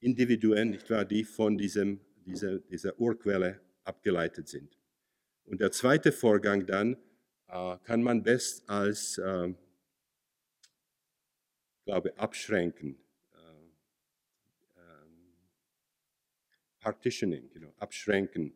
Individuen, 0.00 0.70
nicht 0.70 0.90
wahr, 0.90 1.04
die 1.04 1.24
von 1.24 1.56
diesem, 1.56 2.00
dieser, 2.24 2.58
dieser 2.58 2.98
Urquelle 2.98 3.60
abgeleitet 3.84 4.48
sind. 4.48 4.76
Und 5.44 5.60
der 5.60 5.70
zweite 5.70 6.12
Vorgang 6.12 6.66
dann 6.66 6.96
äh, 7.48 7.78
kann 7.84 8.02
man 8.02 8.22
best 8.22 8.68
als, 8.68 9.18
äh, 9.18 9.54
glaube 11.84 12.18
abschränken, 12.18 12.98
äh, 13.32 14.80
ähm, 14.80 15.32
Partitioning, 16.80 17.48
you 17.54 17.60
know, 17.60 17.72
abschränken. 17.78 18.52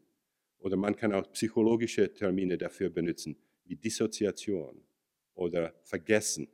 Oder 0.59 0.77
man 0.77 0.97
kann 0.97 1.15
auch 1.15 1.31
psychologische 1.33 2.13
Termine 2.13 2.59
dafür 2.59 2.91
benutzen 2.91 3.37
wie 3.65 3.77
Dissoziation 3.77 4.83
oder 5.35 5.73
Vergessen. 5.85 6.49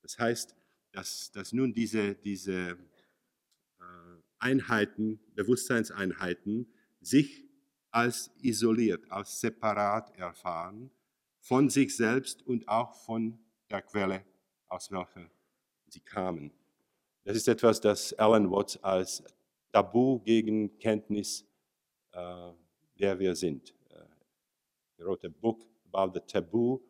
Das 0.00 0.18
heißt, 0.18 0.56
dass, 0.96 1.30
dass 1.30 1.52
nun 1.52 1.74
diese, 1.74 2.14
diese 2.14 2.70
äh, 3.78 3.84
Einheiten, 4.38 5.20
Bewusstseinseinheiten, 5.34 6.72
sich 7.02 7.44
als 7.90 8.30
isoliert, 8.40 9.10
als 9.10 9.40
separat 9.40 10.16
erfahren 10.16 10.90
von 11.38 11.68
sich 11.68 11.94
selbst 11.94 12.42
und 12.46 12.66
auch 12.66 12.94
von 12.94 13.38
der 13.70 13.82
Quelle, 13.82 14.24
aus 14.68 14.90
welcher 14.90 15.30
sie 15.86 16.00
kamen. 16.00 16.50
Das 17.24 17.36
ist 17.36 17.46
etwas, 17.46 17.78
das 17.80 18.14
Alan 18.14 18.50
Watts 18.50 18.82
als 18.82 19.22
Tabu 19.72 20.20
gegen 20.20 20.78
Kenntnis, 20.78 21.44
äh, 22.12 22.52
wer 22.94 23.18
wir 23.18 23.36
sind. 23.36 23.74
Äh, 23.90 23.98
er 24.96 25.06
wrote 25.06 25.26
a 25.26 25.30
book 25.30 25.66
about 25.92 26.18
the 26.18 26.20
taboo 26.26 26.80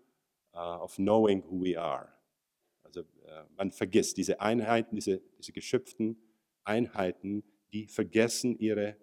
uh, 0.54 0.78
of 0.80 0.94
knowing 0.96 1.42
who 1.42 1.61
we 1.61 1.76
are. 1.76 2.15
Also 2.87 3.03
uh, 3.03 3.45
man 3.57 3.70
vergisst 3.72 4.16
diese 4.16 4.41
Einheiten, 4.41 4.95
diese, 4.95 5.20
diese 5.39 5.53
geschöpften 5.53 6.16
Einheiten, 6.64 7.45
die 7.72 7.87
vergessen 7.87 8.59
ihre, 8.59 8.97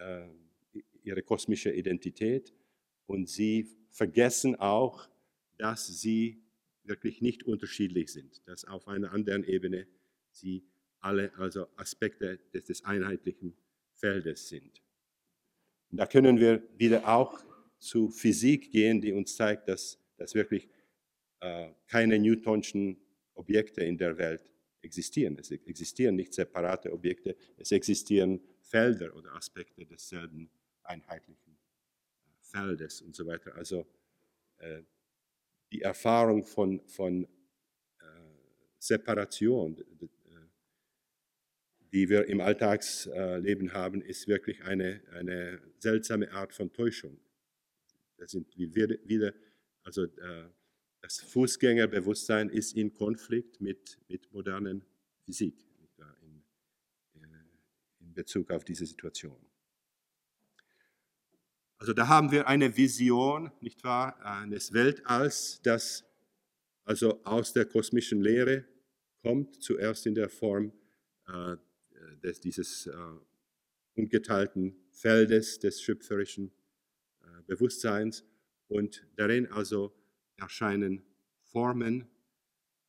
uh, 0.00 0.80
ihre 1.02 1.22
kosmische 1.22 1.72
Identität 1.72 2.54
und 3.06 3.28
sie 3.28 3.68
vergessen 3.90 4.56
auch, 4.56 5.08
dass 5.56 5.86
sie 5.86 6.42
wirklich 6.84 7.20
nicht 7.20 7.42
unterschiedlich 7.42 8.12
sind, 8.12 8.46
dass 8.46 8.64
auf 8.64 8.88
einer 8.88 9.12
anderen 9.12 9.44
Ebene 9.44 9.86
sie 10.30 10.64
alle 11.00 11.32
also 11.36 11.66
Aspekte 11.76 12.38
des, 12.54 12.66
des 12.66 12.84
einheitlichen 12.84 13.56
Feldes 13.94 14.48
sind. 14.48 14.82
Und 15.90 15.98
da 15.98 16.06
können 16.06 16.38
wir 16.38 16.62
wieder 16.76 17.08
auch 17.08 17.42
zu 17.78 18.08
Physik 18.08 18.70
gehen, 18.70 19.00
die 19.00 19.12
uns 19.12 19.36
zeigt, 19.36 19.68
dass, 19.68 19.98
dass 20.16 20.34
wirklich 20.34 20.68
äh, 21.40 21.70
keine 21.86 22.18
Newtonschen 22.18 22.98
Objekte 23.38 23.82
in 23.82 23.96
der 23.96 24.18
Welt 24.18 24.50
existieren. 24.82 25.36
Es 25.38 25.50
existieren 25.50 26.16
nicht 26.16 26.34
separate 26.34 26.92
Objekte, 26.92 27.36
es 27.56 27.72
existieren 27.72 28.40
Felder 28.60 29.14
oder 29.16 29.34
Aspekte 29.34 29.84
desselben 29.86 30.50
einheitlichen 30.82 31.52
äh, 31.52 32.30
Feldes 32.40 33.02
und 33.02 33.14
so 33.14 33.26
weiter. 33.26 33.54
Also 33.54 33.86
äh, 34.58 34.82
die 35.72 35.82
Erfahrung 35.82 36.44
von, 36.44 36.80
von 36.86 37.24
äh, 37.24 37.28
Separation, 38.78 39.78
äh, 39.78 40.06
die 41.92 42.08
wir 42.08 42.26
im 42.28 42.40
Alltagsleben 42.40 43.72
haben, 43.72 44.02
ist 44.02 44.28
wirklich 44.28 44.62
eine, 44.62 45.02
eine 45.12 45.60
seltsame 45.78 46.30
Art 46.32 46.52
von 46.52 46.72
Täuschung. 46.72 47.18
Das 48.18 48.32
sind 48.32 48.46
wieder, 48.56 49.32
also 49.84 50.04
äh, 50.04 50.50
das 51.00 51.20
Fußgängerbewusstsein 51.20 52.50
ist 52.50 52.74
in 52.74 52.92
Konflikt 52.92 53.60
mit, 53.60 53.98
mit 54.08 54.32
modernen 54.32 54.84
Physik 55.24 55.54
in, 56.22 56.42
äh, 57.14 57.26
in 58.00 58.14
Bezug 58.14 58.50
auf 58.50 58.64
diese 58.64 58.86
Situation. 58.86 59.36
Also 61.78 61.92
da 61.92 62.08
haben 62.08 62.32
wir 62.32 62.48
eine 62.48 62.76
Vision, 62.76 63.52
nicht 63.60 63.84
wahr, 63.84 64.20
eines 64.24 64.72
Weltalls, 64.72 65.60
das 65.62 66.04
also 66.84 67.22
aus 67.24 67.52
der 67.52 67.66
kosmischen 67.66 68.20
Lehre 68.20 68.64
kommt, 69.22 69.62
zuerst 69.62 70.06
in 70.06 70.14
der 70.14 70.28
Form 70.28 70.72
äh, 71.28 71.56
des, 72.22 72.40
dieses 72.40 72.86
äh, 72.86 72.92
ungeteilten 73.94 74.74
Feldes 74.90 75.58
des 75.58 75.82
schöpferischen 75.82 76.52
Bewusstseins 77.46 78.24
und 78.68 79.06
darin 79.16 79.46
also 79.46 79.92
erscheinen 80.38 81.02
Formen, 81.40 82.08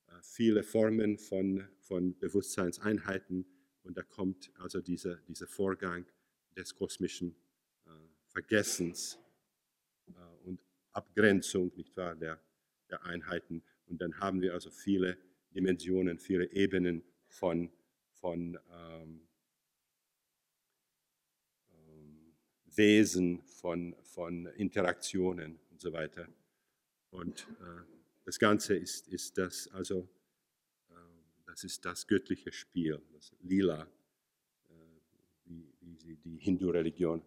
äh, 0.07 0.11
viele 0.21 0.63
Formen 0.63 1.17
von, 1.17 1.67
von 1.79 2.17
Bewusstseinseinheiten 2.17 3.45
und 3.83 3.97
da 3.97 4.03
kommt 4.03 4.51
also 4.59 4.81
dieser, 4.81 5.15
dieser 5.27 5.47
Vorgang 5.47 6.05
des 6.55 6.75
kosmischen 6.75 7.35
äh, 7.85 7.89
Vergessens 8.27 9.17
äh, 10.07 10.11
und 10.45 10.59
Abgrenzung 10.93 11.71
nicht 11.75 11.95
wahr, 11.97 12.15
der, 12.15 12.39
der 12.89 13.03
Einheiten. 13.05 13.63
Und 13.87 14.01
dann 14.01 14.19
haben 14.19 14.41
wir 14.41 14.53
also 14.53 14.69
viele 14.69 15.17
Dimensionen, 15.55 16.19
viele 16.19 16.51
Ebenen 16.51 17.03
von, 17.27 17.71
von 18.11 18.59
ähm, 18.71 19.21
Wesen, 22.65 23.41
von, 23.43 23.95
von 24.03 24.45
Interaktionen 24.45 25.59
und 25.71 25.81
so 25.81 25.91
weiter. 25.91 26.27
Und 27.11 27.47
äh, 27.61 27.83
das 28.25 28.39
Ganze 28.39 28.75
ist, 28.75 29.07
ist 29.07 29.37
das, 29.37 29.67
also, 29.69 30.07
äh, 30.89 30.93
das 31.45 31.63
ist 31.63 31.85
das 31.85 32.07
göttliche 32.07 32.51
Spiel, 32.51 33.01
das 33.13 33.35
Lila, 33.41 33.83
äh, 34.69 34.73
wie, 35.45 35.73
wie 35.81 35.95
sie 35.95 36.15
die 36.17 36.37
Hindu-Religion 36.37 37.23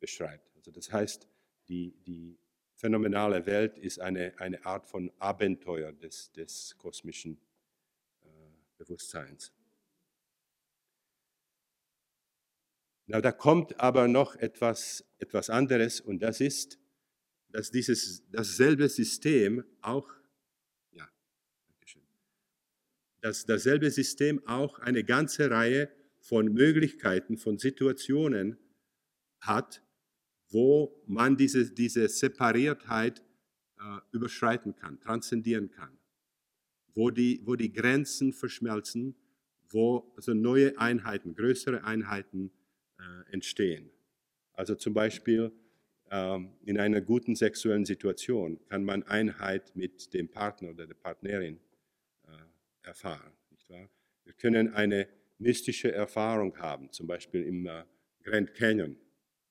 beschreibt. 0.00 0.54
Also 0.56 0.70
das 0.70 0.92
heißt, 0.92 1.28
die, 1.68 1.92
die 2.06 2.38
phänomenale 2.74 3.44
Welt 3.46 3.78
ist 3.78 4.00
eine, 4.00 4.34
eine 4.38 4.64
Art 4.64 4.86
von 4.86 5.10
Abenteuer 5.18 5.92
des, 5.92 6.32
des 6.32 6.76
kosmischen 6.78 7.38
äh, 8.22 8.28
Bewusstseins. 8.78 9.52
Na, 13.06 13.20
da 13.20 13.30
kommt 13.30 13.78
aber 13.78 14.08
noch 14.08 14.34
etwas, 14.36 15.04
etwas 15.18 15.48
anderes 15.48 16.00
und 16.00 16.20
das 16.20 16.40
ist, 16.40 16.78
dass 17.56 17.70
dieses, 17.70 18.22
dasselbe 18.30 18.86
System 18.86 19.64
auch, 19.80 20.12
ja, 20.90 21.08
dass 23.22 23.46
dasselbe 23.46 23.90
System 23.90 24.46
auch 24.46 24.78
eine 24.80 25.02
ganze 25.02 25.50
Reihe 25.50 25.90
von 26.18 26.52
Möglichkeiten, 26.52 27.38
von 27.38 27.56
Situationen 27.56 28.58
hat, 29.40 29.82
wo 30.50 31.02
man 31.06 31.38
diese, 31.38 31.72
diese 31.72 32.06
Separiertheit 32.10 33.24
äh, 33.78 34.00
überschreiten 34.12 34.76
kann, 34.76 35.00
transzendieren 35.00 35.70
kann, 35.70 35.96
wo 36.92 37.10
die, 37.10 37.40
wo 37.46 37.56
die 37.56 37.72
Grenzen 37.72 38.34
verschmelzen, 38.34 39.16
wo 39.70 40.12
also 40.14 40.34
neue 40.34 40.78
Einheiten, 40.78 41.34
größere 41.34 41.84
Einheiten 41.84 42.50
äh, 42.98 43.32
entstehen. 43.32 43.88
Also 44.52 44.74
zum 44.74 44.92
Beispiel 44.92 45.52
in 46.08 46.78
einer 46.78 47.00
guten 47.00 47.34
sexuellen 47.34 47.84
Situation 47.84 48.60
kann 48.68 48.84
man 48.84 49.02
Einheit 49.02 49.74
mit 49.74 50.14
dem 50.14 50.28
Partner 50.28 50.70
oder 50.70 50.86
der 50.86 50.94
Partnerin 50.94 51.58
äh, 52.28 52.86
erfahren. 52.86 53.32
Nicht 53.50 53.68
wahr? 53.68 53.90
Wir 54.24 54.34
können 54.34 54.72
eine 54.72 55.08
mystische 55.38 55.90
Erfahrung 55.92 56.56
haben, 56.58 56.92
zum 56.92 57.06
Beispiel 57.06 57.42
im 57.42 57.66
äh, 57.66 57.84
Grand 58.22 58.54
Canyon. 58.54 58.96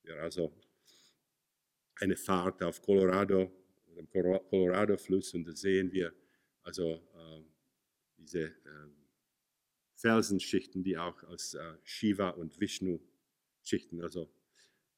Ja, 0.03 0.15
also 0.15 0.53
eine 1.95 2.15
Fahrt 2.15 2.63
auf 2.63 2.81
Colorado, 2.81 3.51
dem 3.97 4.09
Colorado-Fluss 4.09 5.33
und 5.33 5.45
da 5.45 5.55
sehen 5.55 5.91
wir 5.91 6.13
also 6.63 6.93
äh, 6.93 7.41
diese 8.17 8.43
äh, 8.43 8.89
Felsenschichten, 9.95 10.83
die 10.83 10.97
auch 10.97 11.21
als 11.23 11.57
Shiva 11.83 12.29
und 12.29 12.59
Vishnu 12.59 12.99
Schichten 13.65 14.01
also 14.01 14.29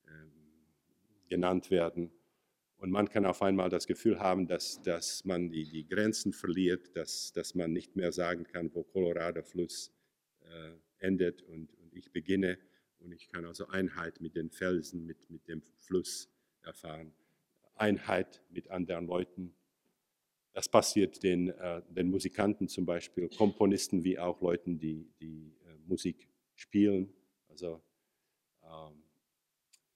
ähm, 0.07 0.36
genannt 1.29 1.71
werden. 1.71 2.11
Und 2.77 2.91
man 2.91 3.09
kann 3.09 3.25
auf 3.25 3.41
einmal 3.41 3.69
das 3.69 3.87
Gefühl 3.87 4.19
haben, 4.19 4.47
dass, 4.47 4.81
dass 4.83 5.25
man 5.25 5.49
die, 5.49 5.63
die 5.63 5.87
Grenzen 5.87 6.31
verliert, 6.31 6.95
dass, 6.95 7.33
dass 7.33 7.55
man 7.55 7.73
nicht 7.73 7.95
mehr 7.95 8.11
sagen 8.11 8.43
kann, 8.43 8.73
wo 8.73 8.83
Colorado-Fluss 8.83 9.91
äh, 10.41 10.73
endet 10.99 11.41
und, 11.41 11.73
und 11.73 11.93
ich 11.93 12.11
beginne. 12.11 12.59
Und 12.99 13.11
ich 13.11 13.27
kann 13.29 13.45
also 13.45 13.67
Einheit 13.67 14.21
mit 14.21 14.35
den 14.35 14.51
Felsen, 14.51 15.05
mit, 15.05 15.29
mit 15.29 15.47
dem 15.47 15.61
Fluss 15.61 16.29
erfahren. 16.61 17.13
Einheit 17.75 18.43
mit 18.49 18.69
anderen 18.69 19.07
Leuten. 19.07 19.55
Das 20.53 20.69
passiert 20.69 21.23
den, 21.23 21.49
äh, 21.49 21.81
den 21.89 22.09
Musikanten 22.09 22.67
zum 22.67 22.85
Beispiel, 22.85 23.29
Komponisten 23.29 24.03
wie 24.03 24.19
auch 24.19 24.41
Leuten, 24.41 24.79
die, 24.79 25.11
die 25.19 25.55
äh, 25.65 25.77
Musik 25.87 26.27
spielen. 26.55 27.13
Also 27.47 27.81
ähm, 28.63 29.03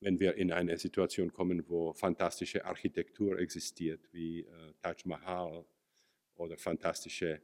wenn 0.02 0.20
wir 0.20 0.36
in 0.36 0.52
eine 0.52 0.78
Situation 0.78 1.32
kommen, 1.32 1.64
wo 1.70 1.93
fantastische 1.93 2.66
Architektur 2.66 3.39
existiert, 3.39 4.02
wie 4.12 4.41
äh, 4.41 4.74
Taj 4.82 4.97
Mahal 5.06 5.64
oder 6.36 6.58
fantastische 6.58 7.39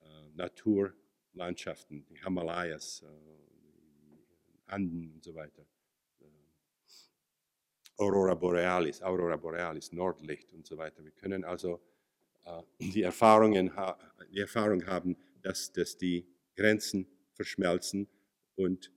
äh, 0.00 0.28
Naturlandschaften, 0.34 2.06
die 2.06 2.22
Himalayas, 2.22 3.02
äh, 3.02 3.06
Anden 4.66 5.12
und 5.14 5.22
so 5.22 5.34
weiter. 5.34 5.66
Aurora 7.98 8.34
Borealis, 8.34 9.00
Aurora 9.02 9.36
Borealis, 9.36 9.92
Nordlicht 9.92 10.52
und 10.52 10.66
so 10.66 10.76
weiter. 10.76 11.02
Wir 11.02 11.12
können 11.12 11.44
also 11.44 11.80
die, 12.78 13.02
Erfahrungen, 13.02 13.72
die 14.30 14.40
Erfahrung 14.40 14.84
haben, 14.86 15.16
dass, 15.40 15.72
dass 15.72 15.96
die 15.96 16.26
Grenzen 16.54 17.06
verschmelzen 17.32 18.06
und 18.54 18.92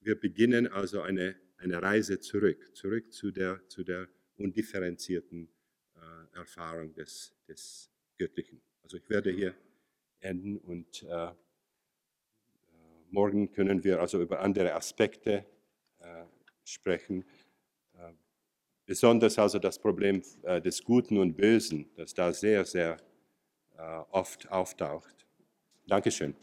wir 0.00 0.18
beginnen 0.18 0.66
also 0.66 1.00
eine, 1.02 1.36
eine 1.64 1.82
Reise 1.82 2.20
zurück, 2.20 2.76
zurück 2.76 3.12
zu 3.12 3.30
der, 3.30 3.60
zu 3.68 3.82
der 3.82 4.06
undifferenzierten 4.36 5.48
äh, 5.96 6.36
Erfahrung 6.36 6.94
des, 6.94 7.34
des 7.48 7.90
Göttlichen. 8.18 8.60
Also 8.82 8.98
ich 8.98 9.08
werde 9.08 9.30
hier 9.30 9.54
enden 10.20 10.58
und 10.58 11.02
äh, 11.02 11.26
äh 11.26 11.32
morgen 13.10 13.50
können 13.52 13.82
wir 13.82 14.00
also 14.00 14.20
über 14.20 14.40
andere 14.40 14.74
Aspekte 14.74 15.46
äh, 16.00 16.24
sprechen. 16.64 17.24
Äh, 17.94 18.12
besonders 18.86 19.38
also 19.38 19.58
das 19.58 19.78
Problem 19.78 20.22
äh, 20.42 20.60
des 20.60 20.84
Guten 20.84 21.18
und 21.18 21.36
Bösen, 21.36 21.90
das 21.96 22.14
da 22.14 22.32
sehr, 22.32 22.64
sehr 22.64 22.98
oft 24.12 24.48
auftaucht. 24.52 25.26
Dankeschön. 25.88 26.36